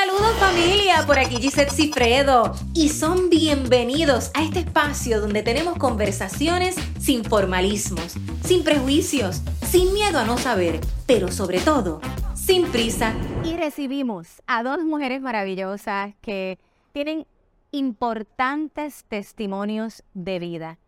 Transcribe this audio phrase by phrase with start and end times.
[0.00, 6.76] Saludos familia, por aquí Gisette Cifredo y son bienvenidos a este espacio donde tenemos conversaciones
[7.00, 8.14] sin formalismos,
[8.44, 12.00] sin prejuicios, sin miedo a no saber, pero sobre todo,
[12.36, 13.12] sin prisa.
[13.42, 16.60] Y recibimos a dos mujeres maravillosas que
[16.92, 17.26] tienen
[17.72, 20.78] importantes testimonios de vida.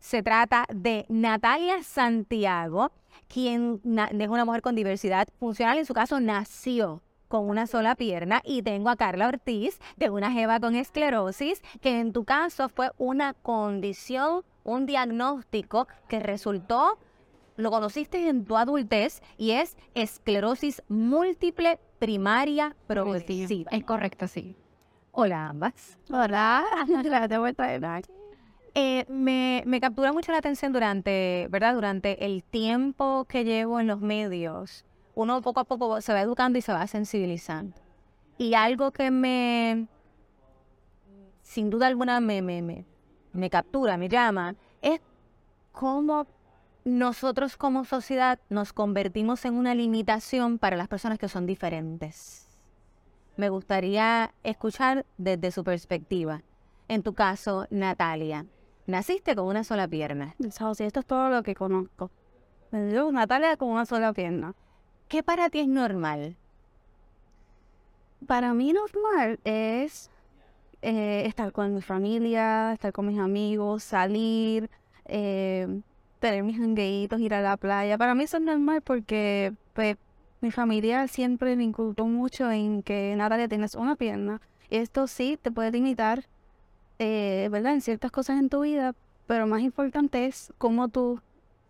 [0.00, 2.90] Se trata de Natalia Santiago,
[3.28, 8.42] quien es una mujer con diversidad funcional, en su caso nació con una sola pierna
[8.44, 12.90] y tengo a Carla Ortiz de una jeva con esclerosis, que en tu caso fue
[12.98, 16.98] una condición, un diagnóstico que resultó,
[17.56, 23.70] lo conociste en tu adultez y es esclerosis múltiple primaria progresiva.
[23.70, 24.56] Es correcto, sí.
[25.12, 25.98] Hola ambas.
[26.10, 26.64] Hola,
[27.28, 28.00] de vuelta
[28.74, 31.74] eh, me, me captura mucho la atención durante, ¿verdad?
[31.74, 34.84] Durante el tiempo que llevo en los medios
[35.16, 37.74] uno poco a poco se va educando y se va sensibilizando.
[38.38, 39.88] Y algo que me,
[41.40, 42.84] sin duda alguna, me, me,
[43.32, 45.00] me, captura, me llama, es
[45.72, 46.26] cómo
[46.84, 52.46] nosotros como sociedad nos convertimos en una limitación para las personas que son diferentes.
[53.36, 56.42] Me gustaría escuchar desde su perspectiva.
[56.88, 58.44] En tu caso, Natalia,
[58.86, 60.36] naciste con una sola pierna.
[60.38, 62.10] esto es todo lo que conozco.
[62.70, 64.54] Natalia con una sola pierna.
[65.08, 66.36] ¿Qué para ti es normal?
[68.26, 70.10] Para mí normal es
[70.82, 74.68] eh, estar con mi familia, estar con mis amigos, salir,
[75.04, 75.80] eh,
[76.18, 77.96] tener mis jangueitos, ir a la playa.
[77.98, 79.96] Para mí eso es normal porque pues,
[80.40, 84.40] mi familia siempre me inculcó mucho en que nada le tienes una pierna.
[84.70, 86.24] Esto sí te puede limitar,
[86.98, 87.74] eh, ¿verdad?
[87.74, 88.94] En ciertas cosas en tu vida,
[89.28, 91.20] pero más importante es cómo tú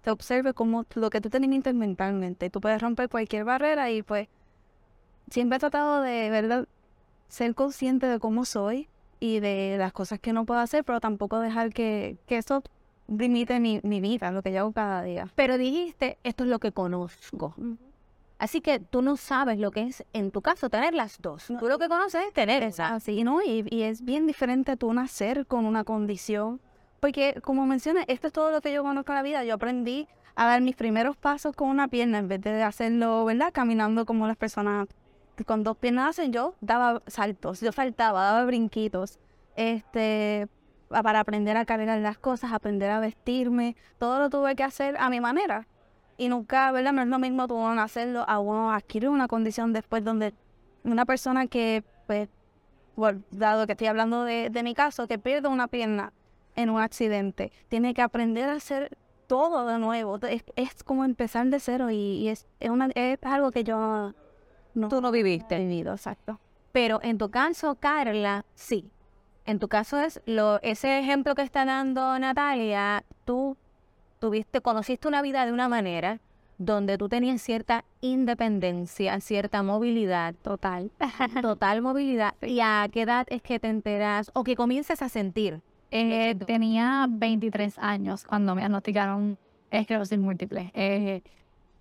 [0.06, 2.48] te observe como lo que tú te limitas mentalmente.
[2.48, 4.28] Tú puedes romper cualquier barrera y pues
[5.28, 6.68] siempre he tratado de, ¿verdad?
[7.26, 11.40] Ser consciente de cómo soy y de las cosas que no puedo hacer, pero tampoco
[11.40, 12.62] dejar que, que eso
[13.08, 15.28] limite mi, mi, vida, lo que yo hago cada día.
[15.34, 17.56] Pero dijiste, esto es lo que conozco.
[18.38, 21.48] Así que tú no sabes lo que es, en tu caso, tener las dos.
[21.58, 22.94] tú lo que conoces es tener esa.
[22.94, 23.42] Así, ¿no?
[23.42, 26.60] Y, y, es bien diferente tú nacer con una condición
[27.00, 29.44] porque, como mencioné, esto es todo lo que yo conozco en la vida.
[29.44, 33.50] Yo aprendí a dar mis primeros pasos con una pierna en vez de hacerlo, ¿verdad?
[33.52, 34.88] Caminando como las personas
[35.44, 36.32] con dos piernas hacen.
[36.32, 39.18] Yo daba saltos, yo saltaba, daba brinquitos.
[39.56, 40.48] Este,
[40.88, 43.76] para aprender a cargar las cosas, aprender a vestirme.
[43.98, 45.66] Todo lo tuve que hacer a mi manera.
[46.18, 46.92] Y nunca, ¿verdad?
[46.92, 50.32] No es lo mismo tú hacerlo a uno adquirir una condición después donde
[50.82, 52.28] una persona que, pues,
[53.30, 56.12] dado que estoy hablando de, de mi caso, que pierde una pierna
[56.56, 57.52] en un accidente.
[57.68, 58.96] Tiene que aprender a hacer
[59.26, 60.18] todo de nuevo.
[60.56, 64.12] Es, como empezar de cero y, es, es, una, es, algo que yo
[64.74, 65.58] no, Tú no viviste.
[65.58, 66.40] vivido, exacto.
[66.72, 68.90] Pero en tu caso, Carla, sí.
[69.44, 73.56] En tu caso es lo, ese ejemplo que está dando Natalia, tú
[74.18, 76.20] tuviste, conociste una vida de una manera
[76.58, 80.34] donde tú tenías cierta independencia, cierta movilidad.
[80.42, 80.90] Total.
[81.42, 82.34] total movilidad.
[82.42, 85.60] ¿Y a qué edad es que te enteras o que comienzas a sentir
[85.90, 89.38] eh, tenía 23 años cuando me diagnosticaron
[89.70, 90.70] esclerosis múltiple.
[90.74, 91.22] Eh,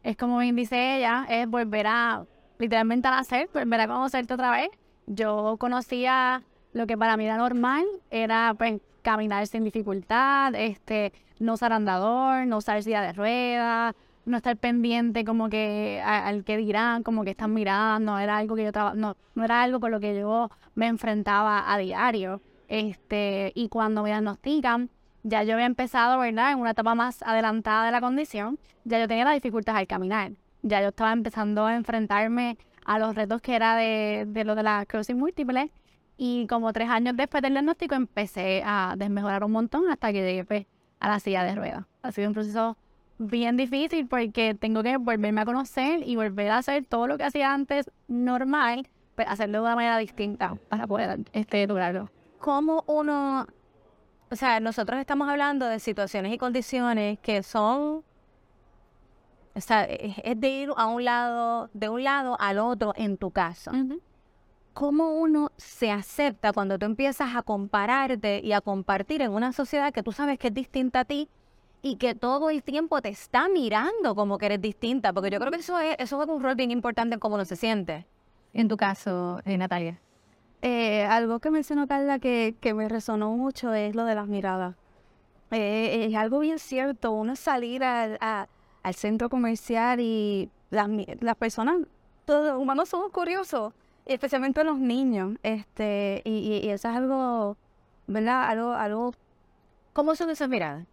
[0.04, 2.26] es como bien dice ella, es volver a,
[2.60, 4.70] literalmente a nacer, volver a conocerte otra vez.
[5.08, 6.44] Yo conocía
[6.74, 12.46] lo que para mí era normal, era pues caminar sin dificultad, este, no usar andador,
[12.48, 13.96] no usar silla de ruedas,
[14.26, 18.64] no estar pendiente como que al que dirán, como que están mirando, era algo que
[18.64, 22.42] yo no, no era algo con lo que yo me enfrentaba a diario.
[22.68, 24.90] Este, y cuando me diagnostican,
[25.24, 26.52] ya yo había empezado, ¿verdad?
[26.52, 30.34] En una etapa más adelantada de la condición, ya yo tenía la dificultad al caminar.
[30.62, 34.82] Ya yo estaba empezando a enfrentarme a los retos que era de, lo de la
[34.82, 35.72] esclerosis múltiple.
[36.18, 40.46] Y como tres años después del diagnóstico empecé a desmejorar un montón hasta que llegué
[40.46, 40.66] pues,
[41.00, 41.86] a la silla de ruedas.
[42.04, 42.78] Ha sido un proceso
[43.18, 47.24] bien difícil porque tengo que volverme a conocer y volver a hacer todo lo que
[47.24, 52.10] hacía antes normal, pues hacerlo de una manera distinta para poder este, lograrlo
[52.46, 53.48] cómo uno,
[54.30, 58.04] o sea, nosotros estamos hablando de situaciones y condiciones que son,
[59.56, 63.32] o sea, es de ir a un lado, de un lado al otro en tu
[63.32, 63.72] caso.
[64.74, 69.92] ¿Cómo uno se acepta cuando tú empiezas a compararte y a compartir en una sociedad
[69.92, 71.28] que tú sabes que es distinta a ti
[71.82, 75.14] y que todo el tiempo te está mirando como que eres distinta?
[75.14, 77.46] Porque yo creo que eso es, eso es un rol bien importante en cómo uno
[77.46, 78.06] se siente.
[78.54, 80.00] En tu caso, eh, Natalia.
[80.68, 84.76] Eh, algo que mencionó Carla que, que, me resonó mucho es lo de las miradas.
[85.52, 90.90] Eh, es algo bien cierto, uno salir al, al centro comercial y las,
[91.22, 91.78] las personas,
[92.26, 93.74] todos los humanos somos curiosos
[94.06, 96.32] especialmente los niños, este, y,
[96.64, 97.58] y- y eso es algo,
[98.08, 98.50] ¿verdad?
[98.50, 99.14] Algo, algo
[99.94, 100.86] ¿Cómo son esas miradas?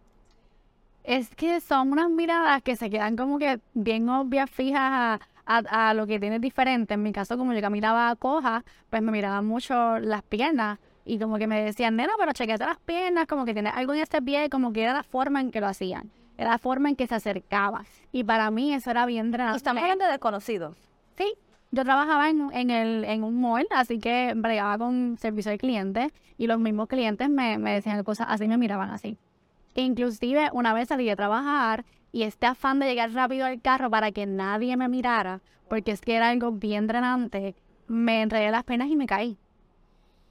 [1.03, 5.89] Es que son unas miradas que se quedan como que bien obvias, fijas a, a-
[5.89, 6.93] a lo que tienes diferente.
[6.93, 10.79] En mi caso, como yo caminaba coja, pues me miraban mucho las piernas.
[11.05, 13.99] Y como que me decían, nena, pero chequete las piernas, como que tienes algo en
[14.01, 16.09] este pie, como que era la forma en que lo hacían.
[16.37, 17.83] Era la forma en que se acercaba.
[18.11, 19.57] Y para mí eso era bien drenante.
[19.57, 20.77] Estamos hablando de desconocidos.
[21.17, 21.33] Sí,
[21.71, 26.11] yo trabajaba en, en, el, en un mall, así que bregaba con servicio al cliente
[26.37, 29.17] y los mismos clientes me, me decían cosas así, me miraban así.
[29.75, 34.11] Inclusive una vez salí de trabajar y este afán de llegar rápido al carro para
[34.11, 37.55] que nadie me mirara, porque es que era algo bien drenante,
[37.87, 39.37] me enredé las penas y me caí.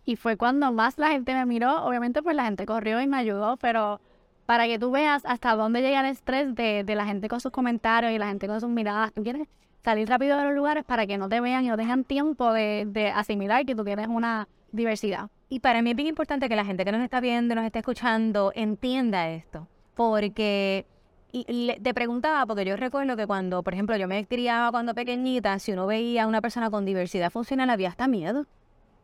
[0.05, 3.17] Y fue cuando más la gente me miró, obviamente pues la gente corrió y me
[3.17, 4.01] ayudó, pero
[4.47, 7.51] para que tú veas hasta dónde llega el estrés de, de la gente con sus
[7.51, 9.49] comentarios y la gente con sus miradas, tú quieres
[9.83, 12.85] salir rápido de los lugares para que no te vean y no tengan tiempo de,
[12.87, 15.31] de asimilar que tú tienes una diversidad.
[15.49, 17.81] Y para mí es bien importante que la gente que nos está viendo, nos está
[17.81, 19.67] escuchando, entienda esto.
[19.95, 20.87] Porque
[21.33, 24.95] y le- te preguntaba, porque yo recuerdo que cuando, por ejemplo, yo me criaba cuando
[24.95, 28.47] pequeñita, si uno veía a una persona con diversidad funcional, había hasta miedo.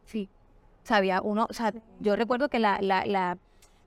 [0.05, 0.29] Sí.
[0.83, 3.37] Sabía uno, o sea, yo recuerdo que la, la, la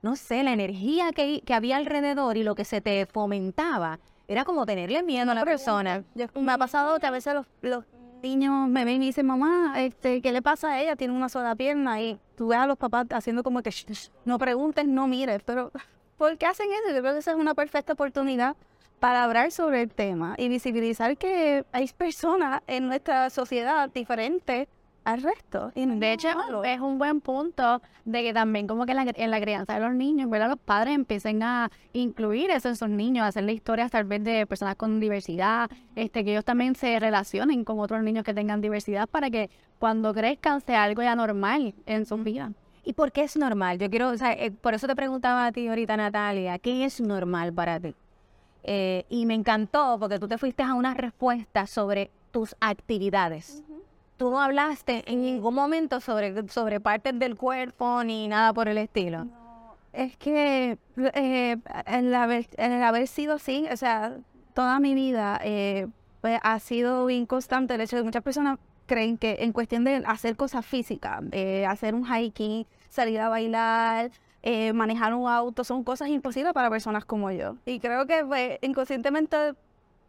[0.02, 3.98] no sé, la energía que, que había alrededor y lo que se te fomentaba,
[4.28, 6.04] era como tenerle miedo a la persona.
[6.14, 7.84] Yo- me ha pasado que a veces los, los
[8.22, 10.94] niños me ven y me dicen, mamá, este, ¿qué le pasa a ella?
[10.96, 12.00] Tiene una sola pierna.
[12.00, 15.42] Y tú ves a los papás haciendo como que, "Shh, shh, no preguntes, no mires.
[15.44, 15.70] Pero,
[16.22, 16.94] ¿por qué hacen eso?
[16.94, 18.54] Yo creo que esa es una perfecta oportunidad
[19.00, 24.68] para hablar sobre el tema y visibilizar que hay personas en nuestra sociedad diferentes
[25.02, 25.72] al resto.
[25.74, 26.62] Y no De hecho, malo.
[26.62, 29.80] es un buen punto de que también como que en la, en la crianza de
[29.80, 30.50] los niños, ¿verdad?
[30.50, 34.76] Los padres empiecen a incluir eso en sus niños, hacerle historias tal vez de personas
[34.76, 39.28] con diversidad, este, que ellos también se relacionen con otros niños que tengan diversidad para
[39.28, 42.52] que cuando crezcan sea algo ya normal en sus vidas.
[42.84, 43.78] ¿Y por qué es normal?
[43.78, 47.00] Yo quiero, o sea, eh, por eso te preguntaba a ti ahorita, Natalia, ¿qué es
[47.00, 47.94] normal para ti?
[48.64, 53.62] Eh, y me encantó porque tú te fuiste a una respuesta sobre tus actividades.
[54.16, 58.78] Tú no hablaste en ningún momento sobre, sobre partes del cuerpo ni nada por el
[58.78, 59.26] estilo.
[59.92, 61.56] Es que eh,
[61.86, 64.16] el, haber, el haber sido así, o sea,
[64.54, 65.88] toda mi vida eh,
[66.20, 68.58] pues, ha sido inconstante el hecho de que muchas personas
[68.92, 74.10] creen que en cuestión de hacer cosas físicas, eh, hacer un hiking, salir a bailar,
[74.42, 77.56] eh, manejar un auto, son cosas imposibles para personas como yo.
[77.64, 79.54] Y creo que pues, inconscientemente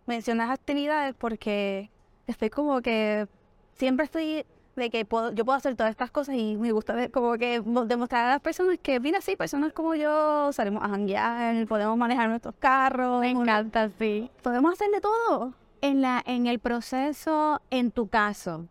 [0.06, 1.90] mencioné las actividades porque
[2.28, 3.28] estoy como que
[3.76, 4.46] siempre estoy
[4.76, 7.62] de que puedo, yo puedo hacer todas estas cosas y me gusta ver como que
[7.62, 11.96] mo- demostrar a las personas que, mira, sí, personas como yo salimos a janguear, podemos
[11.96, 14.30] manejar nuestros carros, Me encanta, sí.
[14.42, 15.54] podemos hacer de todo.
[15.82, 18.66] En, la, en el proceso, en tu caso,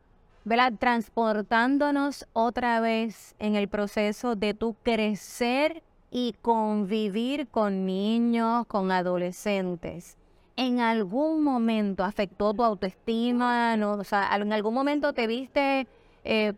[0.44, 0.72] ¿verdad?
[0.78, 10.16] Transportándonos otra vez en el proceso de tu crecer y convivir con niños, con adolescentes.
[10.56, 13.76] ¿En algún momento afectó tu autoestima?
[13.76, 13.92] ¿no?
[13.92, 15.86] O sea, ¿en algún momento te viste,
[16.24, 16.52] eh,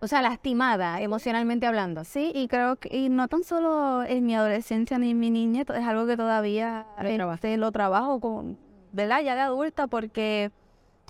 [0.00, 2.04] o sea, lastimada emocionalmente hablando?
[2.04, 5.66] Sí, y creo que, y no tan solo en mi adolescencia ni en mi niñez,
[5.70, 6.86] es algo que todavía
[7.32, 8.56] este, lo trabajo con,
[8.92, 9.22] ¿verdad?
[9.22, 10.52] Ya de adulta, porque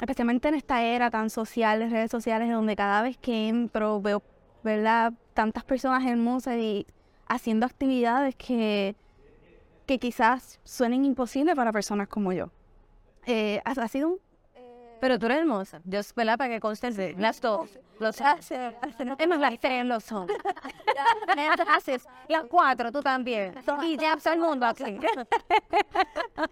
[0.00, 4.23] especialmente en esta era tan social, de redes sociales, donde cada vez que entro veo.
[5.35, 6.86] Tantas personas hermosas y
[7.27, 8.96] haciendo actividades que,
[9.84, 12.51] que quizás suenen imposibles para personas como yo.
[13.27, 14.19] Eh, ha, ha sido un...
[15.01, 15.81] Pero tú eres hermosa.
[15.84, 16.39] Yo, ¿verdad?
[16.39, 17.79] Para que consten las dos.
[18.01, 20.29] Los Es más, las tres lo son.
[21.77, 23.55] Haces las cuatro, tú también.
[23.82, 24.84] Y ya todo el mundo aquí.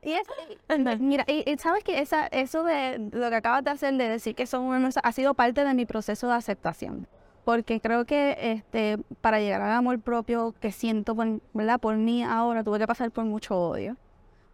[0.02, 3.94] Y es- mira, y, y sabes que esa, eso de lo que acabas de hacer,
[3.94, 7.06] de decir que son hermosas, ha sido parte de mi proceso de aceptación.
[7.44, 11.80] Porque creo que este, para llegar al amor propio que siento por, ¿verdad?
[11.80, 13.96] por mí ahora, tuve que pasar por mucho odio.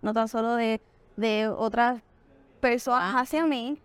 [0.01, 0.81] No tan solo de,
[1.17, 2.01] de otras
[2.59, 3.21] personas Ah.
[3.21, 3.79] hacia mí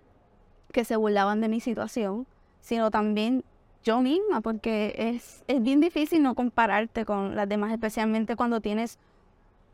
[0.72, 2.26] que se burlaban de mi situación,
[2.62, 3.44] sino también
[3.84, 8.98] yo misma, porque es, es bien difícil no compararte con las demás, especialmente cuando tienes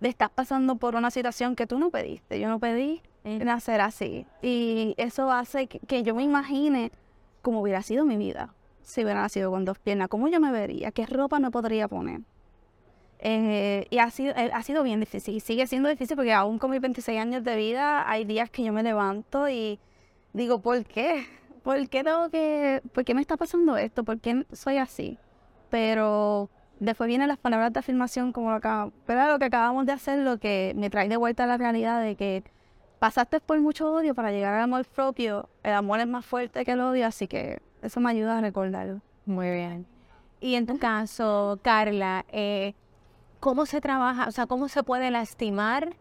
[0.02, 2.40] estás pasando por una situación que tú no pediste.
[2.40, 4.26] Yo no pedí nacer así.
[4.42, 6.92] Y eso hace que, que yo me imagine
[7.42, 10.08] cómo hubiera sido mi vida si hubiera nacido con dos piernas.
[10.08, 10.92] ¿Cómo yo me vería?
[10.92, 12.22] ¿Qué ropa me podría poner?
[13.20, 15.36] Eh, y ha sido, eh, ha sido bien difícil.
[15.36, 18.64] Y sigue siendo difícil porque aún con mis 26 años de vida hay días que
[18.64, 19.80] yo me levanto y
[20.34, 21.26] digo, ¿por qué?
[21.64, 24.04] ¿Por qué tengo que, por qué me está pasando esto?
[24.04, 25.18] ¿Por qué soy así?
[25.70, 26.50] Pero
[26.80, 30.40] después vienen las palabras de afirmación como acá, pero lo que acabamos de hacer, lo
[30.40, 32.44] que me trae de vuelta a la realidad de que
[33.00, 35.50] pasaste por mucho odio para llegar al amor propio.
[35.64, 39.02] El amor es más fuerte que el odio, así que Eso me ayuda a recordarlo.
[39.26, 39.86] Muy bien.
[40.42, 42.74] Y en tu caso, Carla, eh,
[43.40, 45.96] ¿cómo se trabaja, o sea, cómo se puede lastimar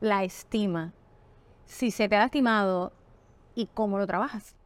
[0.00, 0.92] la estima?
[1.66, 2.92] Si se te ha lastimado,
[3.54, 4.56] ¿y cómo lo trabajas?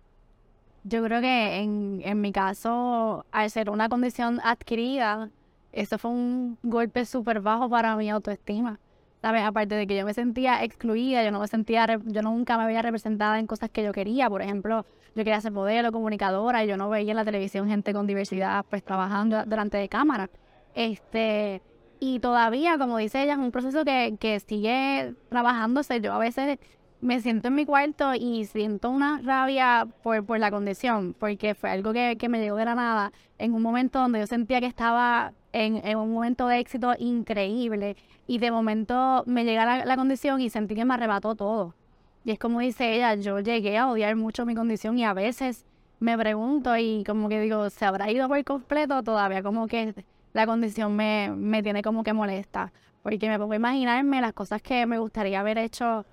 [0.84, 5.30] Yo creo que en, en mi caso, al ser una condición adquirida,
[5.72, 8.78] eso fue un golpe súper bajo para mi autoestima.
[9.22, 9.44] ¿Sabes?
[9.44, 12.82] Aparte de que yo me sentía excluida, yo no me sentía, yo nunca me veía
[12.82, 14.28] representada en cosas que yo quería.
[14.28, 17.92] Por ejemplo, yo quería ser modelo, comunicadora, y yo no veía en la televisión gente
[17.92, 20.28] con diversidad, pues trabajando delante de cámara.
[20.74, 21.62] Este,
[22.04, 26.00] y todavía, como dice ella, es un proceso que, que sigue trabajándose.
[26.00, 26.58] Yo a veces
[27.00, 31.70] me siento en mi cuarto y siento una rabia por, por la condición, porque fue
[31.70, 34.66] algo que, que me llegó de la nada en un momento donde yo sentía que
[34.66, 39.96] estaba en, en un momento de éxito increíble y de momento me llega la, la
[39.96, 41.76] condición y sentí que me arrebató todo.
[42.24, 45.66] Y es como dice ella, yo llegué a odiar mucho mi condición y a veces
[46.00, 49.04] me pregunto y como que digo, ¿se habrá ido por completo?
[49.04, 49.94] Todavía como que
[50.32, 52.72] la condición me, me tiene como que molesta,
[53.02, 56.04] porque me pongo a imaginarme las cosas que me gustaría haber hecho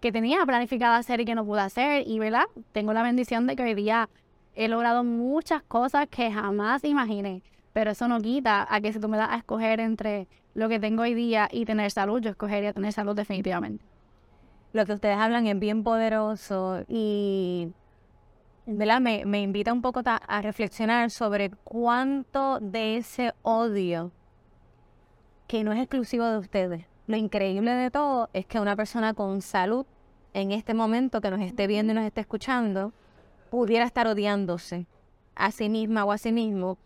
[0.00, 2.04] que tenía planificada hacer y que no pude hacer.
[2.06, 2.44] Y, ¿verdad?
[2.72, 4.08] Tengo la bendición de que hoy día
[4.54, 7.42] he logrado muchas cosas que jamás imaginé.
[7.72, 10.80] Pero eso no quita a que si tú me das a escoger entre lo que
[10.80, 13.84] tengo hoy día y tener salud, yo escogería tener salud definitivamente.
[14.72, 17.72] Lo que ustedes hablan es bien poderoso y
[18.70, 24.12] Me, me invita un poco a reflexionar sobre cuánto de ese odio
[25.48, 26.86] que no es exclusivo de ustedes.
[27.08, 29.86] Lo increíble de todo es que una persona con salud
[30.34, 32.92] en este momento que nos esté viendo y nos esté escuchando
[33.50, 34.86] pudiera estar odiándose
[35.34, 36.78] a sí misma o a sí mismo.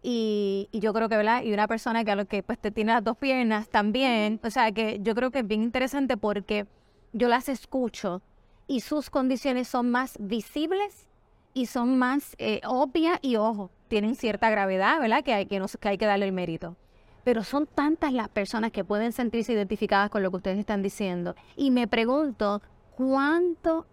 [0.00, 1.42] Y, yo creo que, ¿verdad?
[1.42, 4.38] Y una persona que a lo que pues tiene las dos piernas también.
[4.44, 6.66] O sea, que yo creo que es bien interesante porque
[7.12, 8.22] yo las escucho
[8.68, 11.08] y sus condiciones son más visibles
[11.54, 15.22] y son más eh, obvias y ojo, tienen cierta gravedad, ¿verdad?
[15.22, 16.76] Que hay que, darle el mérito.
[17.24, 21.36] Pero son tantas las personas que pueden sentirse identificadas con lo que ustedes están diciendo.
[21.56, 22.62] Y me pregunto,
[22.96, 23.86] ¿cuánto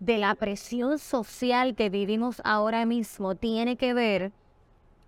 [0.00, 4.32] de la presión social que vivimos ahora mismo tiene que ver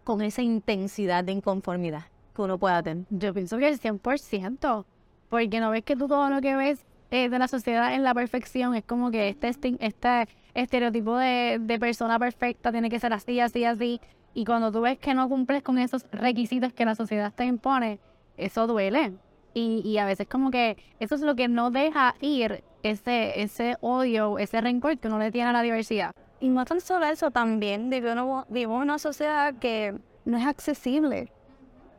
[0.05, 2.05] con esa intensidad de inconformidad
[2.37, 3.07] que uno pueda tener?
[3.11, 4.85] Yo pienso que el 100%,
[5.29, 8.15] porque no ves que tú todo lo que ves eh, de la sociedad en la
[8.15, 13.41] perfección es como que este, este estereotipo de, de persona perfecta tiene que ser así,
[13.41, 14.01] así, así.
[14.35, 17.99] Y cuando tú ves que no cumples con esos requisitos que la sociedad te impone,
[18.37, 19.13] eso duele.
[19.55, 23.77] Y, y a veces como que eso es lo que no deja ir ese, ese
[23.81, 26.13] odio, ese rencor que uno le tiene a la diversidad.
[26.41, 29.95] Y no tan solo eso, también vivimos, en una sociedad que
[30.25, 31.31] no es accesible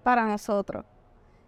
[0.03, 0.85] para nosotros.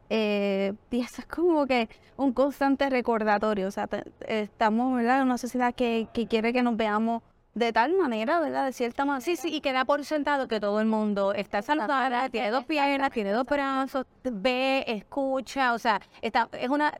[0.09, 3.67] Eh, y eso es como que un constante recordatorio.
[3.67, 3.89] O sea,
[4.27, 5.17] estamos ¿verdad?
[5.17, 7.23] en una sociedad que, que quiere que nos veamos
[7.55, 8.65] de tal manera, ¿verdad?
[8.65, 9.23] De cierta manera.
[9.23, 13.11] Sí, sí, y queda por sentado que todo el mundo está saludable, tiene dos piernas,
[13.11, 16.93] tiene dos brazos, ve, escucha, o sea, está, es una,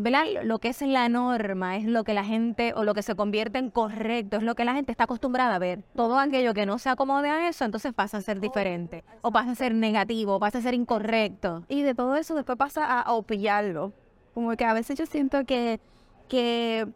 [0.00, 0.24] ¿verdad?
[0.44, 3.58] Lo que es la norma es lo que la gente, o lo que se convierte
[3.58, 5.84] en correcto, es lo que la gente está acostumbrada a ver.
[5.96, 9.52] Todo aquello que no se acomode a eso, entonces pasa a ser diferente, o pasa
[9.52, 11.64] a ser negativo, o pasa a ser incorrecto.
[11.68, 13.92] Y de todo eso después pasa a, opillarlo.
[14.34, 15.80] Como que a veces yo siento que,
[16.28, 16.86] que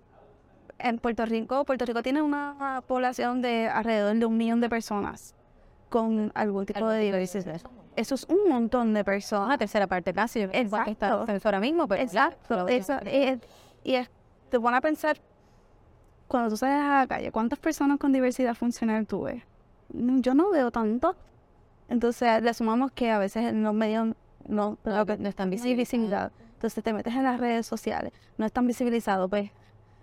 [0.79, 5.35] en Puerto Rico, Puerto Rico tiene una población de alrededor de un millón de personas
[5.89, 7.61] con algún tipo de diversidad.
[7.99, 9.47] Eso es un montón de personas.
[9.47, 11.27] Una tercera parte casi, que está Exacto.
[11.45, 12.69] ahora mismo, pero Exacto.
[12.69, 13.39] Eso es-
[13.85, 14.09] y es,
[14.51, 15.19] te pone a pensar,
[16.27, 19.43] cuando tú sales a la calle, ¿cuántas personas con diversidad funcional tú ves?
[19.91, 21.17] Yo no veo tanto.
[21.89, 24.15] Entonces, le sumamos que a veces en los medios
[24.47, 26.31] no, no, no están visibilidad.
[26.55, 29.51] Entonces, te metes en las redes sociales, no están visibilizados, pues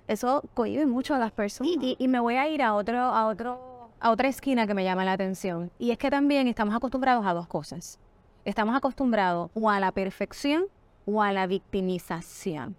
[0.08, 1.72] eso cohibe mucho a las personas.
[1.80, 4.84] Y, y me voy a ir a otro, a otro, a otra esquina que me
[4.84, 5.72] llama la atención.
[5.80, 8.00] Y es que también estamos acostumbrados a dos cosas.
[8.44, 10.66] Estamos acostumbrados o a la perfección
[11.06, 12.76] o a la victimización.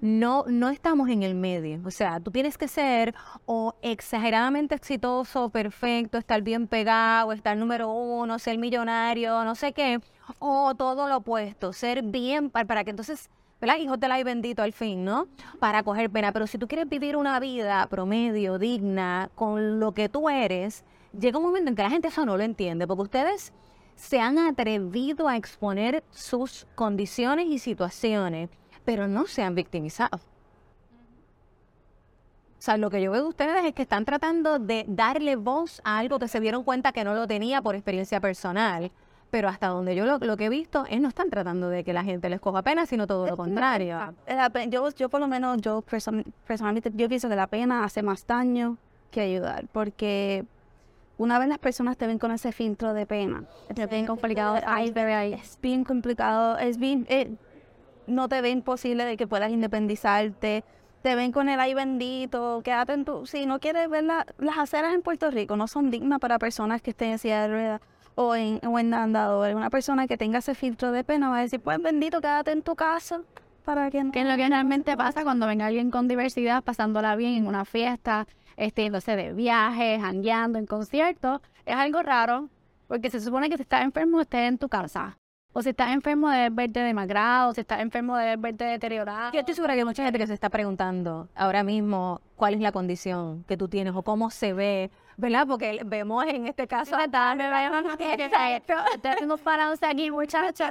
[0.00, 1.80] No, no estamos en el medio.
[1.86, 3.14] O sea, tú tienes que ser
[3.46, 10.00] o exageradamente exitoso, perfecto, estar bien pegado, estar número uno, ser millonario, no sé qué,
[10.38, 13.30] o todo lo opuesto, ser bien para, para que entonces,
[13.60, 13.76] ¿verdad?
[13.78, 15.28] Hijo de la y bendito al fin, ¿no?
[15.58, 16.32] Para coger pena.
[16.32, 20.84] Pero si tú quieres vivir una vida promedio, digna, con lo que tú eres,
[21.18, 23.52] llega un momento en que la gente eso no lo entiende, porque ustedes
[23.96, 28.50] se han atrevido a exponer sus condiciones y situaciones,
[28.84, 30.20] pero no se han victimizado.
[32.58, 35.82] O sea, lo que yo veo de ustedes es que están tratando de darle voz
[35.84, 38.90] a algo que se dieron cuenta que no lo tenía por experiencia personal.
[39.34, 41.92] Pero hasta donde yo lo, lo que he visto es no están tratando de que
[41.92, 43.98] la gente les coja pena, sino todo lo contrario.
[44.28, 48.00] La yo, yo por lo menos, yo person- personalmente, yo pienso que la pena hace
[48.04, 48.76] más daño
[49.10, 50.44] que ayudar, porque
[51.18, 54.92] una vez las personas te ven con ese filtro de pena, es bien complicado, ay,
[55.32, 57.34] es bien complicado, es bien, eh,
[58.06, 60.62] no te ven posible de que puedas independizarte,
[61.02, 64.58] te ven con el ay bendito, quédate en tu, si no quieres ver la- las
[64.58, 67.80] aceras en Puerto Rico, no son dignas para personas que estén en silla de ruedas
[68.14, 71.42] o en, o en andador, una persona que tenga ese filtro de pena va a
[71.42, 73.22] decir, pues bendito, quédate en tu casa,
[73.64, 74.12] para que no...
[74.12, 77.64] Que es lo que realmente pasa cuando venga alguien con diversidad, pasándola bien en una
[77.64, 82.48] fiesta, este, yéndose de viajes, jangueando en conciertos, es algo raro,
[82.86, 85.18] porque se supone que si estás enfermo estés en tu casa.
[85.56, 89.32] O si estás enfermo debes verte demacrado, si estás enfermo debes verte deteriorado.
[89.32, 92.60] Yo estoy segura que hay mucha gente que se está preguntando ahora mismo cuál es
[92.60, 95.46] la condición que tú tienes o cómo se ve, ¿verdad?
[95.46, 96.96] Porque vemos en este caso
[99.02, 100.70] Tenemos parados aquí muchachos,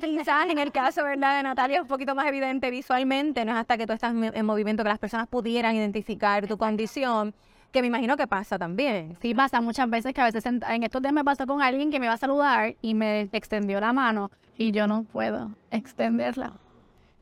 [0.00, 1.36] quizás en el caso, ¿verdad?
[1.36, 4.24] De Natalia es un poquito más evidente visualmente, no es hasta que tú estás en
[4.34, 7.34] en movimiento que las personas pudieran identificar tu condición,
[7.72, 9.16] que me imagino que pasa también.
[9.20, 11.90] Sí, pasa muchas veces que a veces en, en estos días me pasó con alguien
[11.90, 16.52] que me iba a saludar y me extendió la mano y yo no puedo extenderla.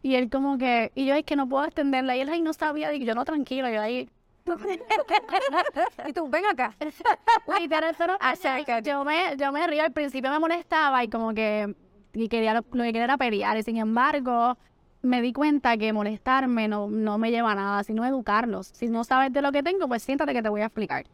[0.03, 2.53] Y él como que, y yo es que no puedo extenderla y él ahí no
[2.53, 4.11] sabía, y yo no tranquilo, yo ahí,
[6.07, 6.75] y tú, ven acá.
[8.85, 11.75] yo me, yo me río, al principio me molestaba y como que
[12.15, 14.57] y quería, lo, lo que quería era pelear y sin embargo
[15.03, 18.69] me di cuenta que molestarme no, no me lleva a nada, sino educarlos.
[18.69, 21.05] Si no sabes de lo que tengo, pues siéntate que te voy a explicar.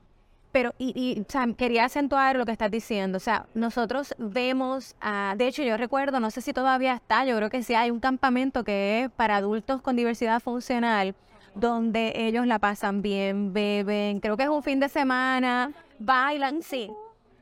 [0.52, 3.16] Pero, y, y, o sea, quería acentuar lo que estás diciendo.
[3.16, 7.36] O sea, nosotros vemos, ah, de hecho, yo recuerdo, no sé si todavía está, yo
[7.36, 11.14] creo que sí, hay un campamento que es para adultos con diversidad funcional,
[11.54, 16.90] donde ellos la pasan bien, beben, creo que es un fin de semana, bailan, sí,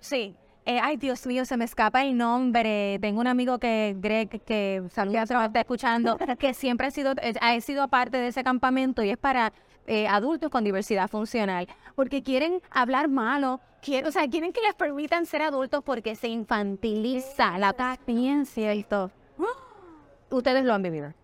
[0.01, 0.35] sí.
[0.69, 2.99] Eh, ay, Dios mío, se me escapa el nombre.
[3.01, 7.87] Tengo un amigo que, Greg, que saludos, está escuchando, que siempre ha sido, ha sido
[7.87, 9.53] parte de ese campamento y es para
[9.87, 14.75] eh, adultos con diversidad funcional, porque quieren hablar malo, quieren, o sea, quieren que les
[14.75, 19.13] permitan ser adultos porque se infantiliza la experiencia y todo.
[20.31, 21.15] Ustedes lo han vivido.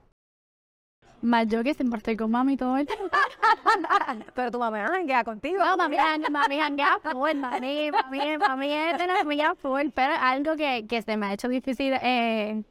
[1.23, 3.07] Más yo que siempre con mami todo el tiempo.
[4.35, 5.65] Pero tu mamá queda contigo.
[5.65, 5.97] No, mami,
[6.31, 11.01] mami, hanguea full, mami, mami, mami, es de la mía full, pero algo que, que
[11.03, 12.63] se me ha hecho difícil, eh,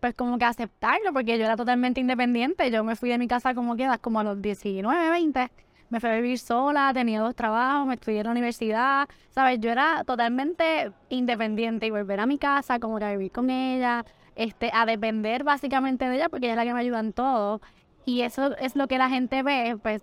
[0.00, 3.54] pues como que aceptarlo, porque yo era totalmente independiente, yo me fui de mi casa
[3.54, 5.50] como quedas, como a los 19, 20,
[5.90, 9.60] me fui a vivir sola, tenía dos trabajos, me estudié en la universidad, ¿sabes?
[9.60, 14.04] Yo era totalmente independiente y volver a mi casa, como que a vivir con ella,
[14.34, 17.60] este, a depender básicamente de ella, porque ella es la que me ayuda en todo,
[18.04, 20.02] y eso es lo que la gente ve, pues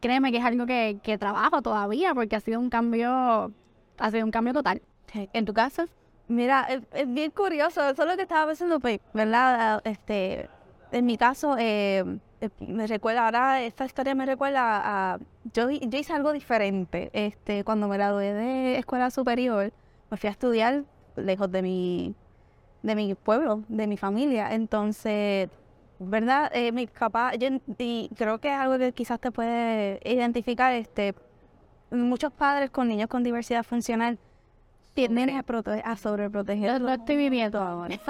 [0.00, 3.52] créeme que es algo que, que trabajo todavía porque ha sido un cambio,
[3.98, 4.82] ha sido un cambio total.
[5.32, 5.86] ¿En tu caso?
[6.28, 9.80] Mira, es, es bien curioso, eso es lo que estaba pensando, pues, ¿verdad?
[9.84, 10.48] Este,
[10.92, 12.04] en mi caso, eh,
[12.40, 15.18] eh, me recuerda, ahora esta historia me recuerda a,
[15.54, 19.72] yo, yo hice algo diferente, este, cuando me gradué de escuela superior,
[20.10, 20.84] me fui a estudiar
[21.16, 22.14] lejos de mi,
[22.82, 25.48] de mi pueblo, de mi familia, entonces,
[25.98, 26.50] ¿verdad?
[26.54, 31.14] Eh, mi papá, yo, y creo que es algo que quizás te puede identificar, este,
[31.90, 34.18] muchos padres con niños con diversidad funcional
[34.94, 35.44] tienden a,
[35.84, 36.80] a sobreproteger.
[36.80, 37.96] Lo, estoy viviendo ahora.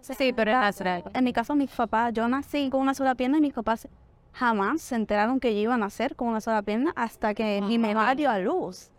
[0.00, 0.80] Sí, pero es.
[1.14, 3.88] En mi caso, mis papás, yo nací con una sola pierna y mis papás
[4.32, 7.78] jamás se enteraron que yo iba a nacer con una sola pierna hasta que mi
[7.78, 8.90] mamá dio a luz.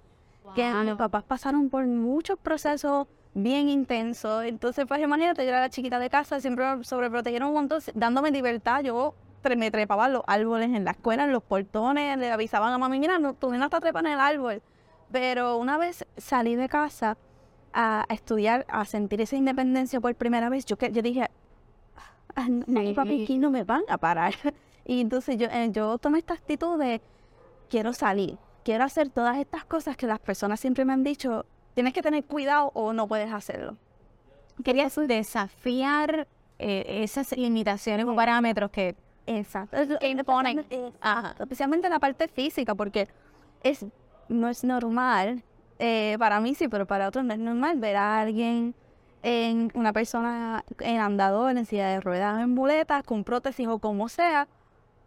[0.56, 3.08] Que mis papás pasaron por muchos procesos
[3.44, 4.44] bien intensos.
[4.44, 8.32] Entonces, pues imagínate, yo era la chiquita de casa, siempre me sobreprotegieron un montón, dándome
[8.32, 8.82] libertad.
[8.82, 9.14] Yo
[9.56, 13.00] me trepaba en los árboles en la escuela, en los portones, le avisaban a mami,
[13.00, 14.62] mira, no, tu nena está trepada en el árbol.
[15.12, 17.18] Pero una vez salí de casa
[17.72, 21.30] a, a estudiar, a sentir esa independencia por primera vez, yo, que, yo dije,
[22.36, 24.34] "Ah, no, papi, aquí no me van a parar.
[24.90, 27.02] Y entonces yo, eh, yo tomé esta actitud de,
[27.70, 31.46] quiero salir, quiero hacer todas estas cosas que las personas siempre me han dicho,
[31.78, 33.78] tienes que tener cuidado o no puedes hacerlo.
[34.64, 38.96] Querías desafiar eh, esas limitaciones o parámetros que...
[39.28, 39.78] Exacto.
[40.00, 40.58] Que imponen.
[40.58, 41.36] especialmente- Ajá.
[41.40, 43.08] Especialmente la parte física, porque
[43.62, 43.86] es,
[44.28, 45.44] no es normal,
[45.78, 48.74] eh, para mí sí, pero para otros no es normal ver a alguien,
[49.22, 54.10] en una persona en andador, en silla de ruedas, en muletas, con prótesis o como
[54.10, 54.48] sea,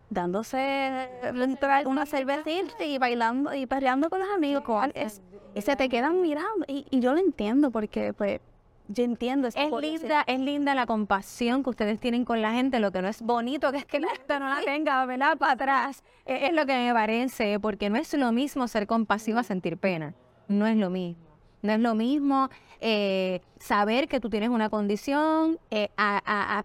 [0.08, 4.62] dándose literal, una cervecita y bailando y perreando con los amigos.
[4.94, 5.20] es-
[5.54, 6.64] y se te quedan mirando.
[6.68, 8.40] Y, y yo lo entiendo porque, pues,
[8.88, 9.46] yo entiendo.
[9.48, 13.08] Es linda, es linda la compasión que ustedes tienen con la gente, lo que no
[13.08, 15.38] es bonito que es que la gente no la tenga, ¿verdad?
[15.38, 16.02] Para atrás.
[16.26, 19.76] Eh, Es lo que me parece, porque no es lo mismo ser compasivo a sentir
[19.76, 20.14] pena.
[20.48, 21.22] No es lo mismo.
[21.62, 22.48] No es lo mismo
[22.80, 26.64] eh, saber que tú tienes una condición, eh, a, a- a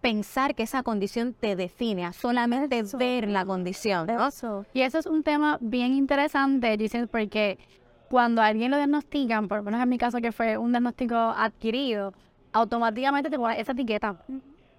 [0.00, 4.06] pensar que esa condición te define, a solamente ver la condición.
[4.06, 4.28] ¿no?
[4.28, 4.64] Eso.
[4.72, 7.58] Y eso es un tema bien interesante, Giselle, porque
[8.10, 11.14] cuando a alguien lo diagnostican, por lo menos en mi caso que fue un diagnóstico
[11.14, 12.12] adquirido,
[12.52, 14.16] automáticamente te ponen esa etiqueta.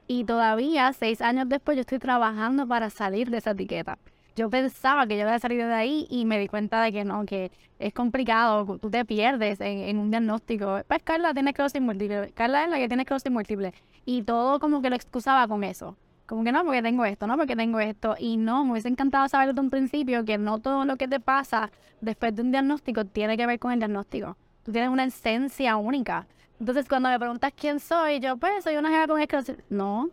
[0.05, 3.97] Y todavía, seis años después, yo estoy trabajando para salir de esa etiqueta.
[4.35, 7.25] Yo pensaba que yo había salido de ahí y me di cuenta de que no,
[7.25, 10.81] que es complicado, tú te pierdes en, en un diagnóstico.
[10.85, 13.73] Pues Carla tiene esclerosis múltiple, Carla es la que tiene esclerosis múltiple.
[14.03, 15.95] Y todo como que lo excusaba con eso.
[16.31, 18.15] Como que no, porque tengo esto, no, porque tengo esto.
[18.17, 21.19] Y no, me hubiese encantado saber desde un principio que no todo lo que te
[21.19, 24.37] pasa después de un diagnóstico tiene que ver con el diagnóstico.
[24.63, 26.27] Tú tienes una esencia única.
[26.57, 29.57] Entonces, cuando me preguntas quién soy, yo, pues, soy una jeva con esclerosis.
[29.69, 30.09] No,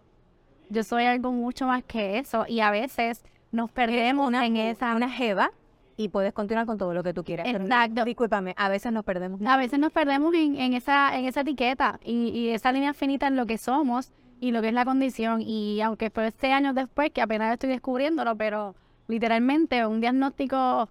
[0.68, 2.46] yo soy algo mucho más que eso.
[2.48, 4.96] Y a veces nos perdemos en esa...
[4.96, 5.52] Una jeva
[5.96, 7.46] y puedes continuar con todo lo que tú quieras.
[7.46, 8.04] Exacto.
[8.04, 9.40] Discúlpame, a veces nos perdemos.
[9.46, 13.28] A veces nos perdemos en, en esa, en esa etiqueta y, y esa línea finita
[13.28, 15.42] en lo que somos y lo que es la condición.
[15.42, 18.74] Y aunque fue este años después, que apenas estoy descubriéndolo, pero
[19.06, 20.88] literalmente un diagnóstico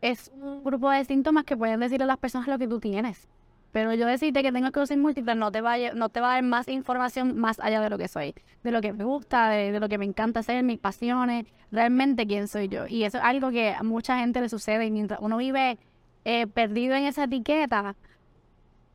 [0.00, 3.28] es un grupo de síntomas que pueden decirle a las personas lo que tú tienes.
[3.72, 6.34] Pero yo decirte que tengo esclerosis múltiple no te va a, no te va a
[6.34, 9.72] dar más información más allá de lo que soy, de lo que me gusta, de,
[9.72, 12.86] de lo que me encanta hacer, mis pasiones, realmente quién soy yo.
[12.86, 15.78] Y eso es algo que a mucha gente le sucede y mientras uno vive
[16.24, 17.94] eh, perdido en esa etiqueta,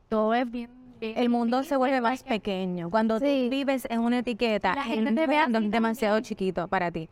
[0.10, 0.81] todo es bien...
[1.02, 2.90] El mundo se vuelve más pequeño.
[2.92, 3.46] Cuando Sí.
[3.46, 6.92] tú vives en una etiqueta, La gente te ve mundo así es demasiado chiquito para
[6.92, 7.10] ti.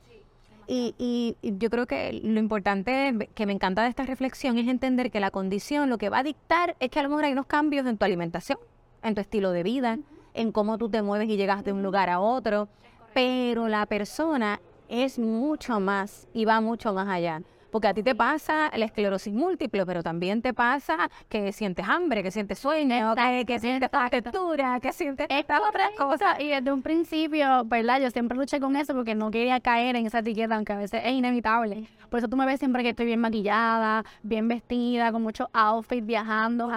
[0.67, 4.67] Y, y- y yo creo que lo importante que me encanta de esta reflexión es
[4.67, 7.32] entender que la condición lo que va a dictar es que a lo mejor hay
[7.32, 8.60] unos cambios en tu alimentación,
[9.02, 9.97] en tu estilo de vida,
[10.36, 12.67] en cómo tú te mueves y llegas de un lugar a otro,
[13.15, 17.41] pero la persona es mucho más y va mucho más allá.
[17.71, 22.23] Porque a ti te pasa la esclerosis múltiple, pero también te pasa que sientes hambre,
[22.23, 26.39] que sientes sueño, que, que sientes textura, que sientes estas otras cosas.
[26.39, 27.99] Y desde un principio, ¿verdad?
[28.01, 31.01] Yo siempre luché con eso porque no quería caer en esa etiqueta, aunque a veces
[31.05, 31.88] es inevitable.
[32.10, 36.05] Por eso tú me ves siempre que estoy bien maquillada, bien vestida, con muchos outfits,
[36.05, 36.67] viajando,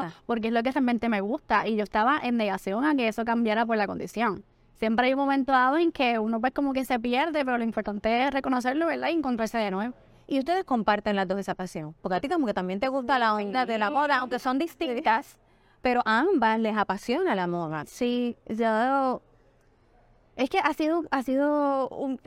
[0.00, 0.12] gusta.
[0.26, 1.68] porque es lo que realmente me gusta.
[1.68, 4.42] Y yo estaba en negación a que eso cambiara por la condición.
[4.78, 7.64] Siempre hay un momento dado en que uno pues como que se pierde, pero lo
[7.64, 9.08] importante es reconocerlo, ¿verdad?
[9.08, 9.94] Y encontrarse de nuevo.
[10.26, 11.94] Y ustedes comparten las dos esa pasión.
[12.00, 14.58] Porque a ti como que también te gusta la onda de la moda, aunque son
[14.58, 15.38] distintas,
[15.82, 17.84] pero a ambas les apasiona la moda.
[17.86, 19.22] Sí, yo...
[20.36, 22.20] Es que ha sido, ha sido un,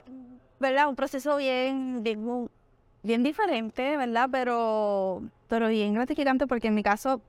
[0.60, 0.88] ¿verdad?
[0.88, 2.50] Un proceso bien, bien,
[3.04, 4.30] bien diferente, ¿verdad?
[4.32, 7.22] Pero, pero bien gratificante porque en mi caso,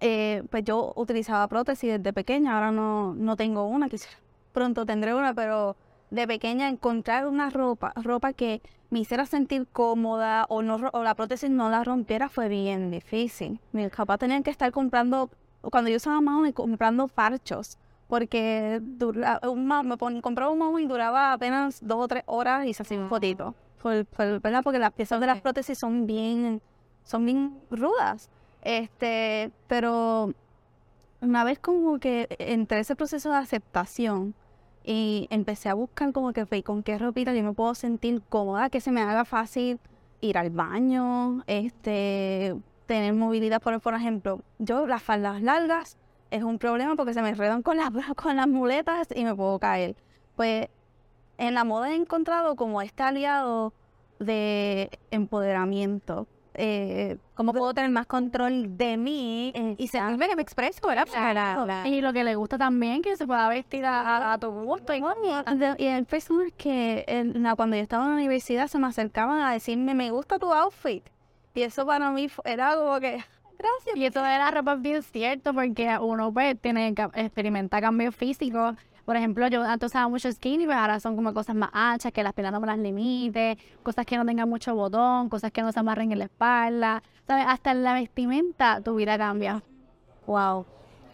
[0.00, 4.08] eh, pues yo utilizaba prótesis desde pequeña, ahora no, no tengo una, quizás
[4.52, 5.76] pronto tendré una, pero
[6.10, 11.14] de pequeña encontrar una ropa, ropa que me hiciera sentir cómoda o, no, o la
[11.14, 13.60] prótesis no la rompiera fue bien difícil.
[13.72, 15.30] Mis papás tenían que estar comprando,
[15.62, 20.86] cuando yo usaba Mahon, comprando parchos, porque dura, un me pon- compraba un Mahon y
[20.86, 23.54] duraba apenas dos o tres horas y se hacía un fotito.
[23.80, 24.62] Por- por- ¿verdad?
[24.64, 26.60] Porque las piezas de las prótesis son bien,
[27.04, 28.28] son bien rudas.
[28.62, 30.34] Este, pero
[31.20, 34.34] una vez como que entré ese proceso de aceptación
[34.84, 38.70] y empecé a buscar como que "Ok, con qué ropita yo me puedo sentir cómoda,
[38.70, 39.78] que se me haga fácil
[40.20, 45.96] ir al baño, este, tener movilidad, por, por ejemplo, yo las faldas largas
[46.30, 49.58] es un problema porque se me enredan con las, con las muletas y me puedo
[49.58, 49.96] caer.
[50.36, 50.68] Pues
[51.38, 53.72] en la moda he encontrado como este aliado
[54.18, 56.26] de empoderamiento.
[56.62, 61.06] Eh, ¿Cómo puedo tener más control de mí y sentirme que me expreso, ¿verdad?
[61.14, 64.50] La- la- la- Y lo que le gusta también, que se pueda vestir a, tu
[64.50, 64.92] gusto.
[64.94, 65.02] Y,
[65.78, 67.04] Y hay personas que
[67.56, 71.02] cuando yo estaba en la universidad se me acercaban a decirme, me gusta tu outfit.
[71.54, 73.12] Y eso para mí era como que,
[73.58, 73.96] gracias.
[73.96, 78.76] Y eso de la ropa es bien cierto porque uno pues tiene experimenta cambios físicos.
[79.10, 82.22] Por ejemplo, yo antes usaba mucho skinny, pero ahora son como cosas más anchas, que
[82.22, 85.72] las piernas no me las limite, cosas que no tengan mucho botón, cosas que no
[85.72, 87.02] se amarren en la espalda.
[87.26, 87.44] ¿Sabes?
[87.48, 89.64] Hasta en la vestimenta tu vida cambia.
[90.28, 90.64] Wow.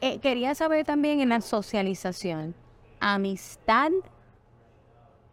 [0.02, 2.54] Eh, quería saber también en la socialización,
[3.00, 3.92] amistad,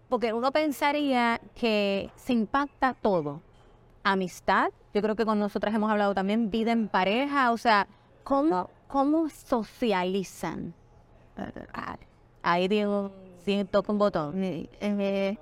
[0.07, 3.41] porque uno pensaría que se impacta todo.
[4.03, 7.89] Amistad, yo creo que con nosotras hemos hablado también, vida en pareja, o sea,
[8.23, 10.73] ¿cómo, cómo socializan?
[12.43, 13.11] Ah, Ahí digo,
[13.45, 14.43] sí, toca un botón.
[14.43, 15.37] Eh, eh,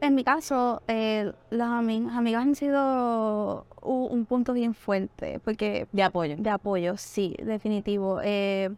[0.00, 6.02] en mi caso, eh, las ami- amigas han sido un punto bien fuerte, porque De
[6.02, 6.36] apoyo.
[6.38, 8.20] de apoyo, sí, definitivo.
[8.22, 8.70] Eh,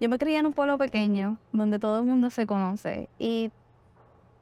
[0.00, 3.50] yo me crié en un pueblo pequeño, donde todo el mundo se conoce, y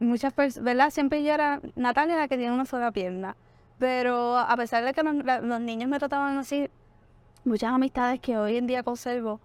[0.01, 0.91] muchas personas, ¿verdad?
[0.91, 3.37] Siempre yo era Natalia la que tiene una sola pierna,
[3.79, 6.69] pero a pesar de que los niños me trataban así,
[7.45, 9.41] muchas amistades que hoy en día conservo,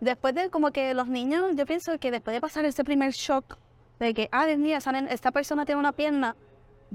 [0.00, 3.56] después de como que los niños, yo pienso que después de pasar ese primer shock
[3.98, 6.34] de que, ah, Dios mío, esa nen- esta persona tiene una pierna,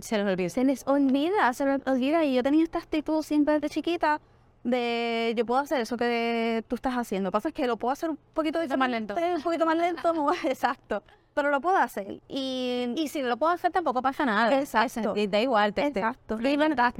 [0.02, 0.50] Se les olvida.
[0.50, 2.24] se les olvida, se les olvida.
[2.24, 4.20] Y yo tenía esta actitud siempre desde chiquita
[4.64, 7.32] de yo puedo hacer eso que tú estás haciendo.
[7.32, 9.16] Pasa es que lo puedo hacer un poquito poquito más lento.
[9.16, 10.14] Un poquito más lento,
[10.46, 11.04] exacto.
[11.34, 12.20] Pero lo puedo hacer.
[12.28, 14.60] Y, Y si lo puedo hacer tampoco pasa nada.
[14.60, 15.14] Exacto.
[15.16, 15.74] Y da igual.
[15.74, 16.38] Te, te- exacto.
[16.38, 16.94] Libertad.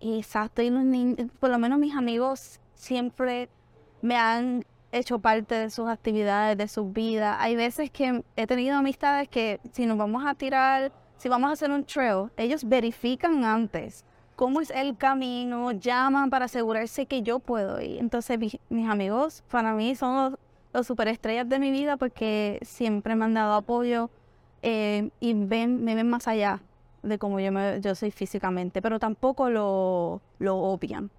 [0.00, 3.48] Exacto, y los niños, por lo menos mis amigos siempre
[4.02, 7.36] me han hecho parte de sus actividades, de sus vidas.
[7.40, 11.52] Hay veces que he tenido amistades que si nos vamos a tirar, si vamos a
[11.54, 14.04] hacer un trail, ellos verifican antes
[14.36, 17.98] cómo es el camino, llaman para asegurarse que yo puedo ir.
[17.98, 20.38] Entonces mi- mis amigos para mí son los,
[20.72, 24.10] los superestrellas de mi vida porque siempre me han dado apoyo
[24.62, 26.60] eh, y ven, me ven más allá
[27.02, 31.10] de cómo yo, me, yo soy físicamente, pero tampoco lo, lo obvian.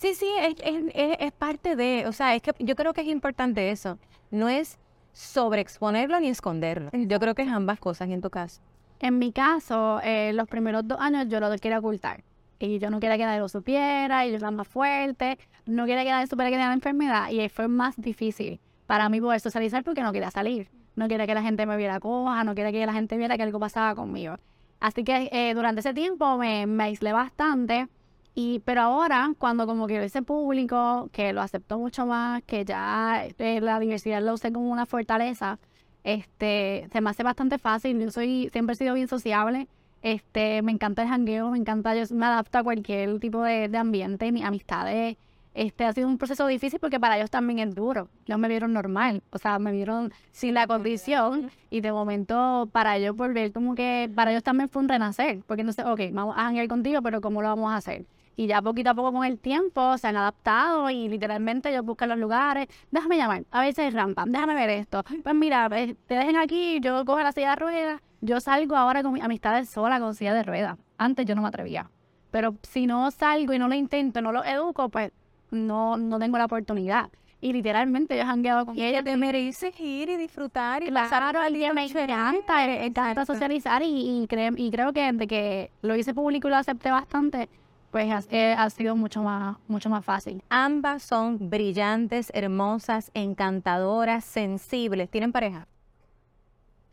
[0.00, 3.06] Sí, sí, es, es- es- parte de, o sea, es que yo creo que es
[3.08, 3.98] importante eso.
[4.30, 4.78] No es
[5.12, 6.88] sobreexponerlo ni esconderlo.
[6.94, 8.62] Yo creo que es ambas cosas en tu caso.
[9.00, 12.22] En mi caso, eh, los primeros dos años yo lo quería ocultar.
[12.58, 16.04] Y yo no quería que nadie lo supiera, y yo era más fuerte, no quería
[16.04, 19.84] que nadie supiera que tenía la enfermedad, y fue más difícil para mí poder socializar
[19.84, 20.68] porque no quería salir.
[20.96, 23.42] No quería que la gente me viera coja, no quería que la gente viera que
[23.42, 24.36] algo pasaba conmigo.
[24.80, 27.88] Así que eh, durante ese tiempo me, me aislé bastante,
[28.34, 33.26] y, pero ahora, cuando como que ese público, que lo aceptó mucho más, que ya
[33.38, 35.58] eh, la diversidad lo usé como una fortaleza,
[36.04, 38.00] este, se me hace bastante fácil.
[38.00, 39.68] Yo soy, siempre he sido bien sociable.
[40.02, 43.78] Este, me encanta el jangueo, me encanta, yo me adapto a cualquier tipo de, de
[43.78, 45.16] ambiente, mis amistades.
[45.52, 48.08] Este, ha sido un proceso difícil porque para ellos también es duro.
[48.26, 52.96] Ellos me vieron normal, o sea, me vieron sin la condición y de momento para
[52.96, 56.44] ellos volver como que, para ellos también fue un renacer, porque entonces, ok, vamos a
[56.44, 58.06] janguear contigo, pero ¿cómo lo vamos a hacer?
[58.40, 62.08] Y ya poquito a poco con el tiempo se han adaptado y literalmente ellos buscan
[62.08, 62.68] los lugares.
[62.90, 65.02] Déjame llamar, a veces hay rampa, déjame ver esto.
[65.22, 68.00] Pues mira, eh, te dejen aquí, yo cojo la silla de ruedas.
[68.22, 70.78] Yo salgo ahora con mis amistades sola con silla de ruedas.
[70.96, 71.90] Antes yo no me atrevía.
[72.30, 75.12] Pero si no salgo y no lo intento, no lo educo, pues
[75.50, 77.10] no, no tengo la oportunidad.
[77.42, 81.32] Y literalmente yo he jangueado con Y ella te mereces ir y disfrutar y pasar
[81.32, 83.86] Claro, el día me encanta, me encanta socializar y,
[84.22, 87.48] y, cre- y creo que desde que lo hice público y lo acepté bastante,
[87.90, 90.42] pues ha, eh, ha sido mucho más, mucho más fácil.
[90.48, 95.10] Ambas son brillantes, hermosas, encantadoras, sensibles.
[95.10, 95.66] ¿Tienen pareja?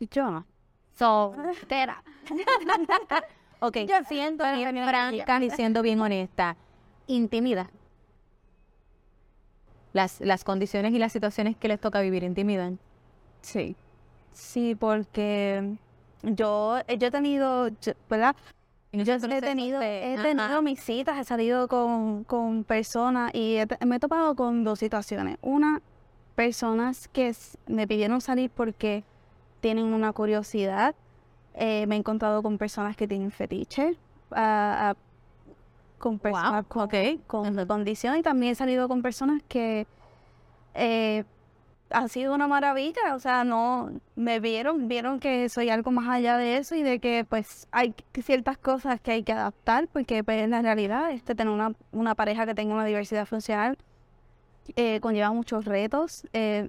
[0.00, 0.44] Yo
[0.96, 2.02] Soltera.
[3.60, 6.56] Ok, Yo siendo pero bien franca y siendo bien honesta.
[7.08, 7.68] Intimida.
[9.92, 12.78] Las, las condiciones y las situaciones que les toca vivir intimidan.
[13.40, 13.74] Sí.
[14.32, 15.74] Sí, porque
[16.22, 17.68] yo, yo he tenido,
[18.08, 18.36] ¿verdad?
[18.92, 23.96] Yo he tenido, he tenido mis citas, he salido con, con personas y he me
[23.96, 25.36] he topado con dos situaciones.
[25.42, 25.82] Una,
[26.34, 27.34] personas que
[27.66, 29.04] me pidieron salir porque
[29.60, 30.94] tienen una curiosidad.
[31.54, 33.96] Eh, me he encontrado con personas que tienen fetiche,
[34.30, 34.96] ah, ah,
[35.98, 36.94] con personas con, ok.
[37.26, 39.86] con condición y también he salido con personas que
[40.74, 41.24] eh,
[41.90, 46.36] ha sido una maravilla, o sea, no me vieron, vieron que soy algo más allá
[46.36, 50.42] de eso y de que pues hay ciertas cosas que hay que adaptar porque pues
[50.42, 53.78] en la realidad este tener una, una pareja que tenga una diversidad funcional
[54.76, 56.26] eh, conlleva muchos retos.
[56.32, 56.68] eh,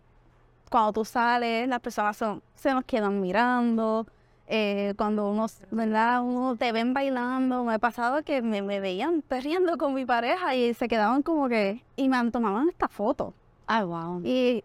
[0.70, 4.08] cuando tú sales, las personas son, se nos quedan mirando.
[4.48, 6.24] eh, cuando uno, ¿verdad?
[6.24, 10.56] Uno te ven bailando, me ha pasado que me, me veían perreando con mi pareja
[10.56, 13.34] y se quedaban como que, y me tomaban esta foto.
[13.68, 14.22] Ay, wow.
[14.24, 14.64] Y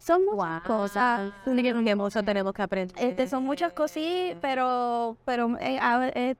[0.00, 1.32] son muchas cosas.
[1.44, 2.96] Sí, que mucho tenemos que aprender.
[2.98, 4.02] Este, son muchas cosas,
[4.40, 6.34] pero, pero eh, a eh,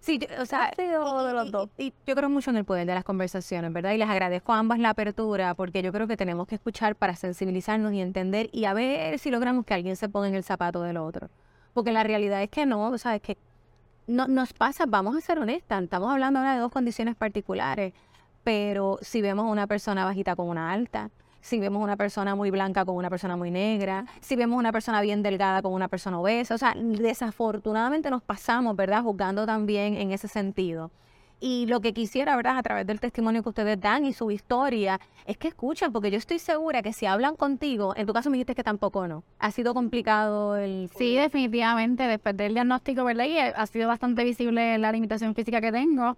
[0.00, 1.68] Sí, yo- o sea, de los dos.
[1.76, 3.92] Y, yo creo mucho en el poder de las conversaciones, ¿verdad?
[3.92, 7.16] Y les agradezco a ambas la apertura, porque yo creo que tenemos que escuchar para
[7.16, 10.82] sensibilizarnos y entender y a ver si logramos que alguien se ponga en el zapato
[10.82, 11.28] del otro.
[11.74, 13.36] Porque la realidad es que no, o sea, es que
[14.06, 17.92] no, nos pasa, vamos a ser honestas, estamos hablando ahora de dos condiciones particulares,
[18.44, 22.84] pero si vemos una persona bajita con una alta, si vemos una persona muy blanca
[22.84, 26.54] con una persona muy negra, si vemos una persona bien delgada con una persona obesa,
[26.54, 29.02] o sea, desafortunadamente nos pasamos, ¿verdad?
[29.02, 30.90] Juzgando también en ese sentido.
[31.40, 32.58] Y lo que quisiera, ¿verdad?
[32.58, 36.18] A través del testimonio que ustedes dan y su historia, es que escuchen, porque yo
[36.18, 39.22] estoy segura que si hablan contigo, en tu caso me dijiste que tampoco no.
[39.38, 40.90] Ha sido complicado el...
[40.96, 43.26] Sí, definitivamente, después del diagnóstico, ¿verdad?
[43.26, 46.16] Y eh, ha sido bastante visible la limitación física que tengo.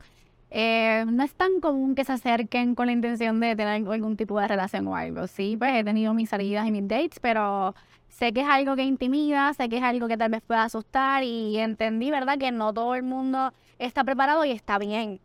[0.50, 4.38] Eh, no es tan común que se acerquen con la intención de tener algún tipo
[4.40, 5.26] de relación o algo.
[5.28, 7.74] Sí, pues he tenido mis salidas y mis dates, pero
[8.08, 11.22] sé que es algo que intimida, sé que es algo que tal vez pueda asustar
[11.22, 12.38] y entendí, ¿verdad?
[12.38, 15.20] Que no todo el mundo está preparado y está bien.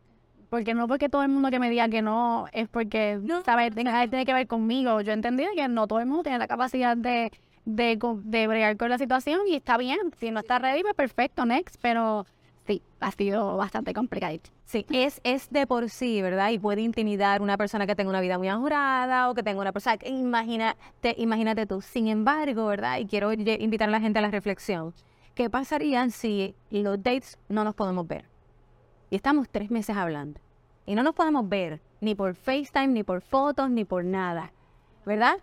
[0.50, 3.74] porque no porque todo el mundo que me diga que no es porque, ¿sabes?
[3.76, 5.02] Tiene, tiene que ver conmigo.
[5.02, 7.32] Yo entendí que no todo el mundo tiene la capacidad de,
[7.66, 9.98] de, de bregar con la situación y está bien.
[10.20, 11.76] Si no está ready, pues perfecto, next.
[11.82, 12.26] Pero
[12.68, 14.38] sí, ha sido bastante complicado.
[14.66, 16.50] Sí, es, es de por sí, ¿verdad?
[16.52, 19.72] Y puede intimidar una persona que tenga una vida muy ajorada o que tenga una
[19.72, 19.98] persona...
[19.98, 21.82] que- Imagínate, imagínate tú.
[21.82, 22.98] Sin embargo, ¿verdad?
[23.00, 24.94] Y quiero invitar a la gente a la reflexión.
[25.36, 28.26] ¿Qué pasaría si los dates no nos podemos ver?
[29.10, 30.40] Y estamos tres meses hablando.
[30.86, 34.52] Y no nos podemos ver ni por FaceTime, ni por fotos, ni por nada.
[35.06, 35.38] ¿Verdad?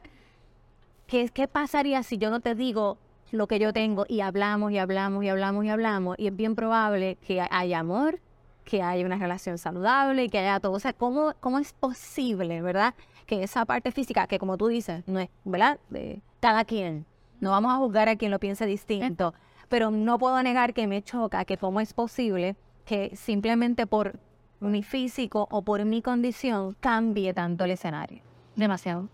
[1.06, 2.98] ¿Qué, ¿Qué pasaría si yo no te digo
[3.32, 6.16] lo que yo tengo y hablamos y hablamos y hablamos y hablamos?
[6.18, 8.20] Y es bien probable que haya amor,
[8.64, 10.72] que haya una relación saludable y que haya todo.
[10.72, 12.94] O sea, ¿cómo, cómo es posible, verdad?
[13.26, 15.80] Que esa parte física, que como tú dices, no es, ¿verdad?
[16.40, 17.06] Cada quien.
[17.40, 19.34] No vamos a juzgar a quien lo piense distinto.
[19.68, 24.18] Pero no puedo negar que me choca que cómo es posible que simplemente por
[24.60, 28.22] mi físico o por mi condición cambie tanto el escenario.
[28.54, 29.08] Demasiado.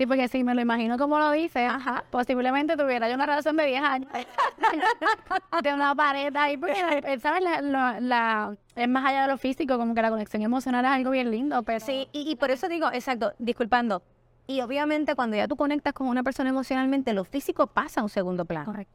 [0.00, 1.68] Sí, porque si me lo imagino como lo dice,
[2.08, 4.10] posiblemente tuviera yo una relación de 10 años.
[5.62, 7.42] de una pared ahí, porque, eh, ¿sabes?
[7.42, 10.90] La, la- la- es más allá de lo físico, como que la conexión emocional es
[10.90, 11.84] algo bien lindo, pero...
[11.84, 14.02] Sí, y, y por eso digo, exacto, disculpando.
[14.46, 18.08] Y obviamente cuando ya tú conectas con una persona emocionalmente, lo físico pasa a un
[18.08, 18.64] segundo plano.
[18.64, 18.94] Correcto.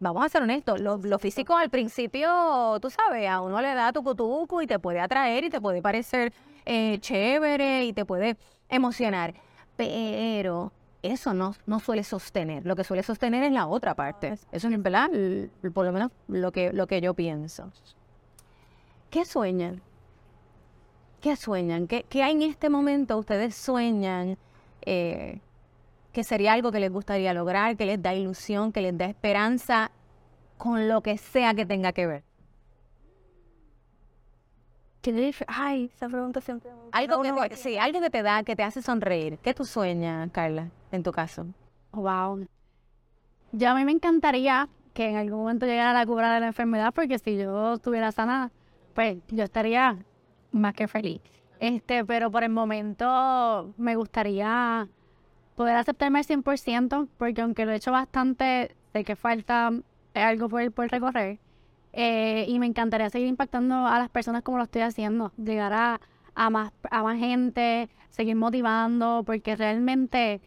[0.00, 3.92] Vamos a ser honestos, lo, lo físico al principio, tú sabes, a uno le da
[3.92, 6.32] tu cutucu y te puede atraer y te puede parecer
[6.64, 8.38] eh, chévere y te puede
[8.70, 9.34] emocionar.
[9.78, 12.66] Pero eso no, no suele sostener.
[12.66, 14.34] Lo que suele sostener es la otra parte.
[14.50, 15.08] Eso es ¿verdad?
[15.72, 17.70] Por lo menos lo que, lo que yo pienso.
[19.08, 19.80] ¿Qué sueñan?
[21.20, 21.86] ¿Qué sueñan?
[21.86, 23.16] ¿Qué, qué hay en este momento?
[23.16, 24.36] ¿Ustedes sueñan
[24.82, 25.40] eh,
[26.12, 29.92] que sería algo que les gustaría lograr, que les da ilusión, que les da esperanza
[30.56, 32.27] con lo que sea que tenga que ver?
[35.00, 35.44] ¿Qué le dije?
[35.48, 36.70] Ay, esa pregunta siempre...
[36.92, 39.38] Algo que, te- sí, algo que te da, que te hace sonreír.
[39.38, 41.46] ¿Qué tú sueñas, Carla, en tu caso?
[41.92, 42.46] Wow.
[43.52, 46.92] Yo a mí me encantaría que en algún momento llegara la cura de la enfermedad,
[46.92, 48.50] porque si yo estuviera sana,
[48.94, 49.96] pues yo estaría
[50.50, 51.20] más que feliz.
[51.60, 54.88] Este, pero por el momento me gustaría
[55.54, 59.70] poder aceptarme al 100%, porque aunque lo he hecho bastante, sé que falta
[60.14, 61.38] algo por, por recorrer.
[62.00, 66.48] Eh, y me encantaría seguir impactando a las personas como lo estoy haciendo, llegar a,
[66.48, 70.40] más, a más gente, seguir motivando, porque realmente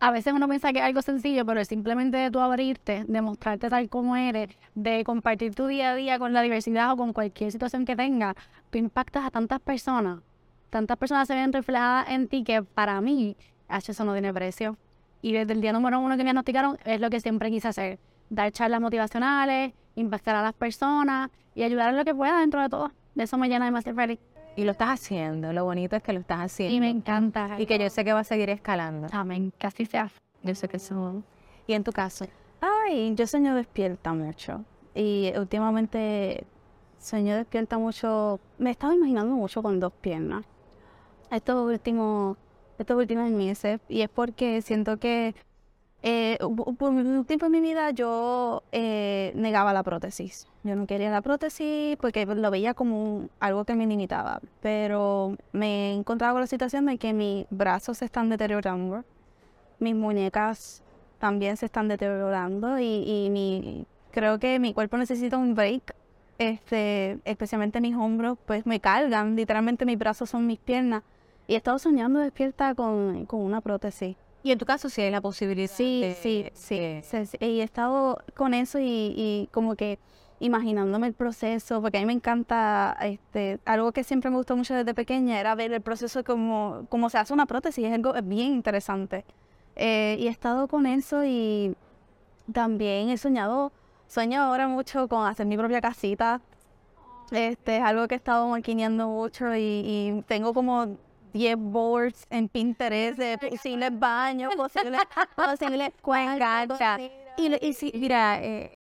[0.00, 3.22] a veces uno piensa que es algo sencillo, pero es simplemente de tú abrirte, de
[3.22, 7.14] mostrarte tal como eres, de compartir tu día a día con la diversidad o con
[7.14, 8.34] cualquier situación que tengas,
[8.68, 10.20] tú impactas a tantas personas.
[10.68, 13.34] Tantas personas se ven reflejadas en ti que para mí,
[13.70, 14.76] eso no tiene precio.
[15.22, 17.98] Y desde el día número uno que me diagnosticaron, es lo que siempre quise hacer.
[18.34, 22.68] Dar charlas motivacionales, impactar a las personas y ayudar en lo que pueda dentro de
[22.68, 22.90] todo.
[23.14, 24.18] De eso me llena demasiado feliz.
[24.56, 26.74] Y lo estás haciendo, lo bonito es que lo estás haciendo.
[26.74, 27.56] Y me encanta.
[27.58, 29.08] Y que yo sé que va a seguir escalando.
[29.12, 30.10] Amén, que así sea.
[30.42, 31.22] Yo sé que eso...
[31.66, 32.26] Y en tu caso,
[32.60, 34.64] Ay, yo sueño despierta mucho.
[34.94, 36.44] Y últimamente
[36.98, 38.40] sueño despierta mucho.
[38.58, 40.44] Me he estado imaginando mucho con dos piernas.
[41.30, 42.38] Estos últimos,
[42.78, 43.80] estos últimos meses.
[43.88, 45.34] Y es porque siento que
[46.06, 46.36] eh,
[46.78, 50.46] por un tiempo en mi vida yo eh, negaba la prótesis.
[50.62, 54.42] Yo no quería la prótesis porque lo veía como algo que me limitaba.
[54.60, 59.02] Pero me he encontrado con la situación de que mis brazos se están deteriorando.
[59.78, 60.82] Mis muñecas
[61.18, 65.94] también se están deteriorando y, mi, creo que mi cuerpo necesita un break,
[66.36, 71.02] este, especialmente mis hombros, pues me cargan, literalmente mis brazos son mis piernas.
[71.46, 74.16] Y he estado soñando despierta con una prótesis.
[74.44, 76.78] Y en tu caso si hay la posibilidad Sí, de- sí, sí.
[76.78, 78.84] de- Y he estado con eso y,
[79.16, 79.98] y como que
[80.40, 84.74] imaginándome el proceso, porque a mí me encanta, este, algo que siempre me gustó mucho
[84.74, 88.52] desde pequeña era ver el proceso como, como se hace una prótesis, es algo bien
[88.52, 89.24] interesante.
[89.76, 91.74] Eh, y he estado con eso y
[92.52, 93.72] también he soñado,
[94.06, 96.40] sueño ahora mucho con hacer mi propia casita.
[97.30, 100.96] Este es algo que he estado maquineando mucho y, y tengo como
[101.34, 105.00] 10 boards en Pinterest de posibles baños, posibles,
[105.36, 106.68] posibles cuencas.
[107.36, 108.78] Y, y sí, mira, eh,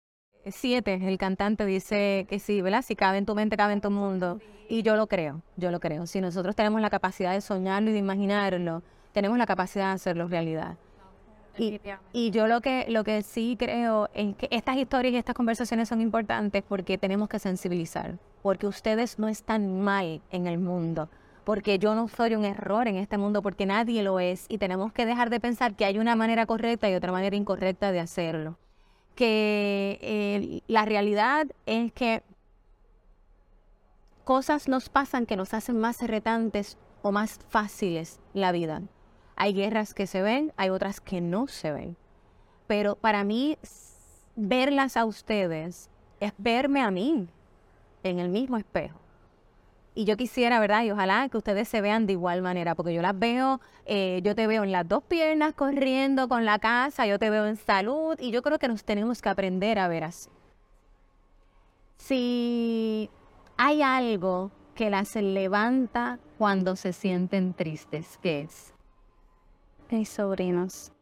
[0.48, 2.82] Siete, el cantante dice que sí, ¿verdad?
[2.82, 4.40] Si cabe en tu mente, cabe en tu mundo.
[4.68, 6.06] Y yo lo creo, yo lo creo.
[6.06, 8.82] Si nosotros tenemos la capacidad de soñarlo y de imaginarlo,
[9.12, 10.76] tenemos la capacidad de hacerlo realidad.
[11.58, 11.80] Y,
[12.12, 15.88] y yo lo que, lo que sí creo es que estas historias y estas conversaciones
[15.88, 21.08] son importantes porque tenemos que sensibilizar, porque ustedes no están mal en el mundo,
[21.46, 24.92] porque yo no soy un error en este mundo, porque nadie lo es, y tenemos
[24.92, 28.58] que dejar de pensar que hay una manera correcta y otra manera incorrecta de hacerlo.
[29.14, 32.24] Que eh, la realidad es que
[34.24, 38.82] cosas nos pasan que nos hacen más retantes o más fáciles la vida.
[39.36, 41.96] Hay guerras que se ven, hay otras que no se ven.
[42.66, 43.56] Pero para mí,
[44.34, 47.28] verlas a ustedes es verme a mí
[48.02, 49.05] en el mismo espejo.
[49.98, 50.84] Y yo quisiera, ¿verdad?
[50.84, 54.34] Y ojalá que ustedes se vean de igual manera, porque yo las veo, eh, yo
[54.34, 58.14] te veo en las dos piernas corriendo con la casa, yo te veo en salud,
[58.20, 60.28] y yo creo que nos tenemos que aprender a ver así.
[61.96, 63.08] Si
[63.56, 68.74] hay algo que las levanta cuando se sienten tristes, ¿qué es?
[69.88, 70.92] Mis sobrinos.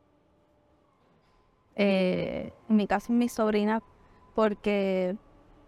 [1.74, 3.82] Eh, en mi caso, mis sobrinas,
[4.36, 5.16] porque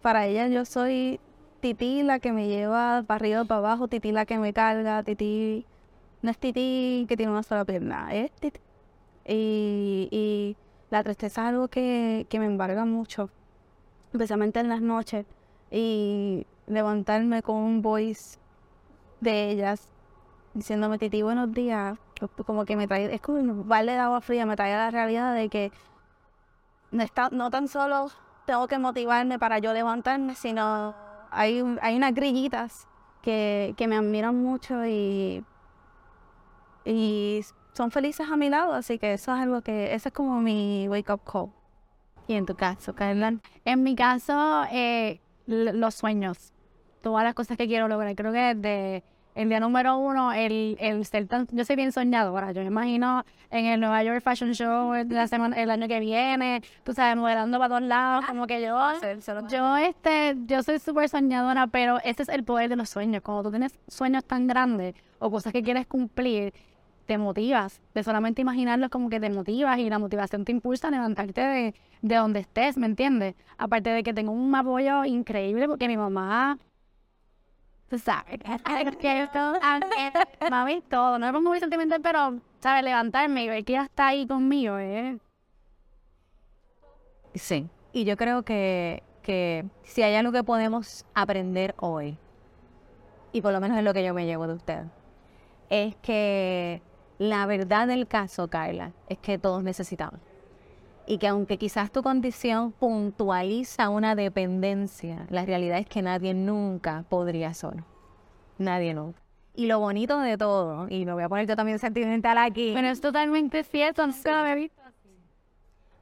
[0.00, 1.18] para ellas yo soy
[1.60, 5.66] Titi la que me lleva para arriba para abajo, Titi la que me carga, Titi
[6.22, 8.60] no es Titi que tiene una sola pierna, es Titi.
[9.26, 10.56] Y, y
[10.90, 13.30] la tristeza es algo que, que me embarga mucho,
[14.12, 15.26] especialmente en las noches.
[15.70, 18.38] Y levantarme con un voice
[19.20, 19.88] de ellas
[20.54, 21.98] diciéndome, Titi, buenos días,
[22.46, 24.90] como que me trae, es como un balde de agua fría, me trae a la
[24.90, 25.70] realidad de que
[26.90, 28.10] no, está, no tan solo
[28.46, 30.94] tengo que motivarme para yo levantarme, sino
[31.30, 32.86] hay, hay unas grillitas
[33.22, 35.44] que, que me admiran mucho y,
[36.84, 37.40] y
[37.72, 40.88] son felices a mi lado, así que eso es algo que, ese es como mi
[40.88, 41.50] wake up call.
[42.28, 46.52] Y en tu caso, Carla, En mi caso, eh, los sueños.
[47.02, 48.16] Todas las cosas que quiero lograr.
[48.16, 49.04] Creo que desde
[49.36, 51.46] el día número uno, el, el ser tan...
[51.52, 52.52] Yo soy bien soñadora.
[52.52, 56.00] Yo me imagino en el Nueva York Fashion Show el, la semana, el año que
[56.00, 58.76] viene, tú sabes, modelando para todos lados, como que yo...
[59.48, 63.22] Yo, este, yo soy súper soñadora, pero ese es el poder de los sueños.
[63.22, 66.54] Cuando tú tienes sueños tan grandes o cosas que quieres cumplir,
[67.04, 67.82] te motivas.
[67.94, 71.74] De solamente imaginarlos como que te motivas y la motivación te impulsa a levantarte de,
[72.00, 73.34] de donde estés, ¿me entiendes?
[73.58, 76.58] Aparte de que tengo un apoyo increíble porque mi mamá,
[77.88, 78.40] tú sabes,
[80.50, 81.18] mami, todo.
[81.18, 82.84] No me pongo muy sentimental, pero, ¿sabes?
[82.84, 85.18] Levantarme y ver que ella está ahí conmigo, ¿eh?
[87.34, 87.68] Sí.
[87.92, 92.18] Y yo creo que, que si hay algo que podemos aprender hoy,
[93.32, 94.84] y por lo menos es lo que yo me llevo de usted,
[95.68, 96.82] es que
[97.18, 100.20] la verdad del caso, Carla, es que todos necesitamos.
[101.06, 107.04] Y que aunque quizás tu condición puntualiza una dependencia, la realidad es que nadie nunca
[107.08, 107.84] podría solo.
[108.58, 109.20] Nadie nunca.
[109.54, 112.72] Y lo bonito de todo, y me voy a poner yo también sentimental aquí.
[112.74, 114.82] Pero es totalmente cierto, nunca lo había visto.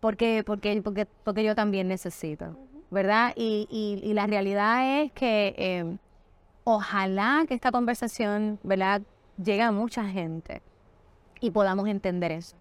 [0.00, 2.56] porque, porque, porque, porque yo también necesito,
[2.90, 3.32] ¿verdad?
[3.36, 5.96] Y, y, y la realidad es que eh,
[6.64, 9.02] ojalá que esta conversación, ¿verdad?,
[9.36, 10.62] llegue a mucha gente
[11.40, 12.56] y podamos entender eso.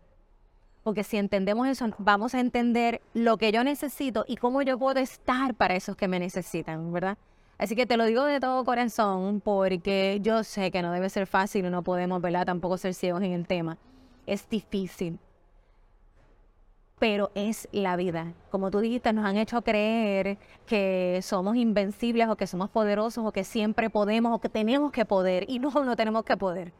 [0.83, 4.99] Porque si entendemos eso, vamos a entender lo que yo necesito y cómo yo puedo
[4.99, 7.17] estar para esos que me necesitan, ¿verdad?
[7.57, 11.27] Así que te lo digo de todo corazón porque yo sé que no debe ser
[11.27, 12.45] fácil y no podemos, ¿verdad?
[12.45, 13.77] Tampoco ser ciegos en el tema.
[14.25, 15.19] Es difícil
[17.03, 18.31] pero es la vida.
[18.49, 23.33] Como tú dijiste, nos han hecho creer que somos invencibles o que somos poderosos o
[23.33, 26.71] que siempre podemos o que tenemos que poder y no, no tenemos que poder.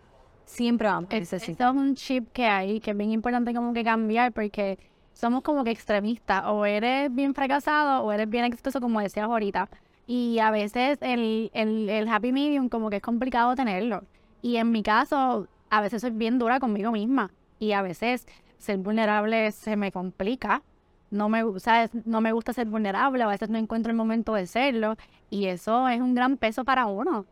[0.45, 1.73] Siempre vamos a Es- necesitar.
[1.73, 4.77] Es un chip que hay, que es bien importante como que cambiar, porque
[5.13, 9.69] somos como que extremistas, o eres bien fracasado o eres bien exitoso, como decías ahorita.
[10.05, 14.03] Y a veces el, el, el happy medium como que es complicado tenerlo.
[14.41, 17.31] Y en mi caso, a veces soy bien dura conmigo misma.
[17.59, 18.27] Y a veces
[18.57, 20.61] ser vulnerable se me complica.
[21.09, 21.91] No me, ¿sabes?
[22.05, 24.97] no me gusta ser vulnerable, a veces no encuentro el momento de serlo.
[25.29, 27.25] Y eso es un gran peso para uno.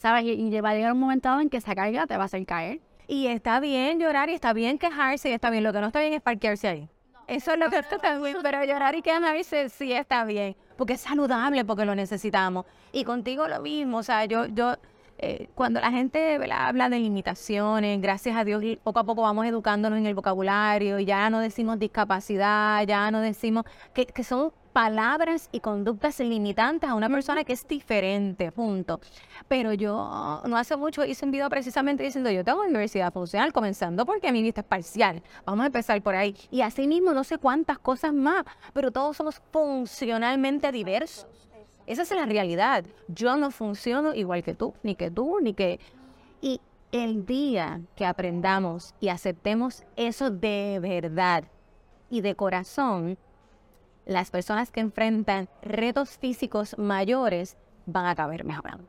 [0.00, 0.24] ¿Sabes?
[0.24, 2.24] Y, y va a llegar un momento dado en que esa carga te va a
[2.24, 2.80] hacer caer.
[3.06, 5.62] Y está bien llorar y está bien quejarse y está bien.
[5.62, 6.88] Lo que no está bien es parquearse ahí.
[7.26, 10.56] Eso es lo que está bien, pero llorar y quejarme a veces sí está bien,
[10.76, 12.64] porque es saludable, porque lo necesitamos.
[12.90, 14.74] Y contigo lo mismo, o sea, yo, yo,
[15.18, 16.66] eh, cuando la gente ¿verdad?
[16.66, 20.98] habla de limitaciones, gracias a Dios, y poco a poco vamos educándonos en el vocabulario,
[20.98, 26.88] y ya no decimos discapacidad, ya no decimos que, que son palabras y conductas limitantes
[26.88, 29.00] a una persona que es diferente, punto.
[29.48, 34.06] Pero yo no hace mucho hice un video precisamente diciendo yo tengo diversidad funcional, comenzando
[34.06, 35.22] porque mi vista es parcial.
[35.44, 36.36] Vamos a empezar por ahí.
[36.50, 41.26] Y así mismo no sé cuántas cosas más, pero todos somos funcionalmente diversos.
[41.86, 42.84] Esa es la realidad.
[43.08, 45.80] Yo no funciono igual que tú, ni que tú, ni que...
[46.40, 46.60] Y
[46.92, 51.44] el día que aprendamos y aceptemos eso de verdad
[52.08, 53.18] y de corazón,
[54.10, 57.56] las personas que enfrentan retos físicos mayores
[57.86, 58.84] van a caber mejorando.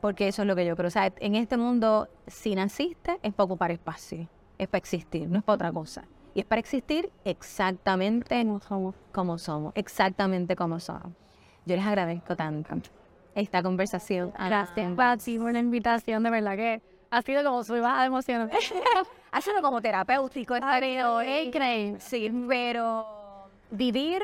[0.00, 0.88] Porque eso es lo que yo creo.
[0.88, 4.26] O sea, en este mundo, si naciste, es para ocupar espacio.
[4.56, 6.04] Es para existir, no es para otra cosa.
[6.34, 8.94] Y es para existir exactamente como somos.
[9.12, 11.12] Como somos exactamente como somos.
[11.66, 12.74] Yo les agradezco tanto.
[13.34, 14.32] esta conversación.
[14.32, 16.22] Gracias, Patsy, por la invitación.
[16.22, 16.80] De verdad que
[17.10, 18.50] ha sido como su baja de emociones.
[19.30, 22.00] ha sido como terapéutico estar Es increíble.
[22.00, 23.21] Sí, pero
[23.72, 24.22] vivir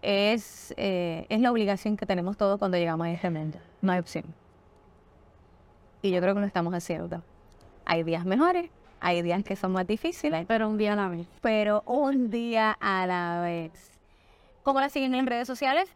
[0.00, 3.58] es, eh, es la obligación que tenemos todos cuando llegamos a este mundo.
[3.82, 4.24] No hay opción.
[6.00, 7.22] Y yo creo que lo estamos haciendo.
[7.84, 11.26] Hay días mejores, hay días que son más difíciles, Pero un día a la vez.
[11.40, 13.90] pero un día a la vez.
[14.62, 15.92] ¿Cómo la siguen en redes sociales?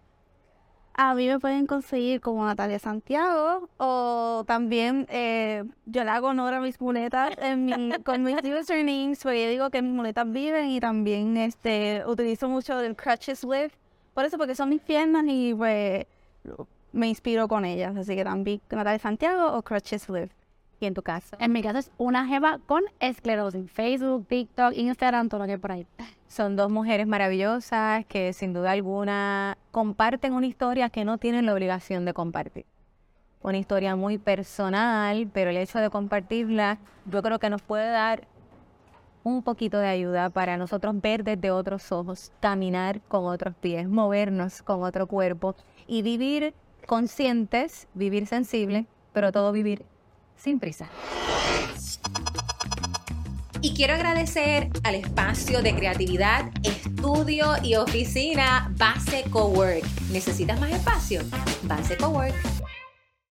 [0.98, 6.54] A mí me pueden conseguir como Natalia Santiago o también eh, yo le hago honor
[6.54, 10.70] a mis muletas en mi- con mis usernames porque yo digo que mis muletas viven
[10.70, 13.72] y también este utilizo mucho el crutches live.
[14.14, 16.06] Por eso porque son mis piernas y pues
[16.92, 17.94] me inspiro con ellas.
[17.94, 20.30] Así que también Natalia Santiago o crutches live
[20.78, 21.36] Y en tu caso.
[21.40, 23.70] En mi caso es una jeva con esclerosis.
[23.70, 25.86] Facebook, TikTok, Instagram, todo lo que hay por ahí.
[26.28, 31.54] Son dos mujeres maravillosas que sin duda alguna comparten una historia que no tienen la
[31.54, 32.66] obligación de compartir.
[33.42, 38.26] Una historia muy personal, pero el hecho de compartirla yo creo que nos puede dar
[39.22, 44.62] un poquito de ayuda para nosotros ver desde otros ojos, caminar con otros pies, movernos
[44.62, 45.56] con otro cuerpo
[45.86, 46.54] y vivir
[46.86, 49.84] conscientes, vivir sensibles, pero todo vivir
[50.36, 50.88] sin prisa.
[53.62, 59.84] Y quiero agradecer al espacio de creatividad, estudio y oficina Base Cowork.
[60.12, 61.22] ¿Necesitas más espacio?
[61.64, 62.34] Base Cowork.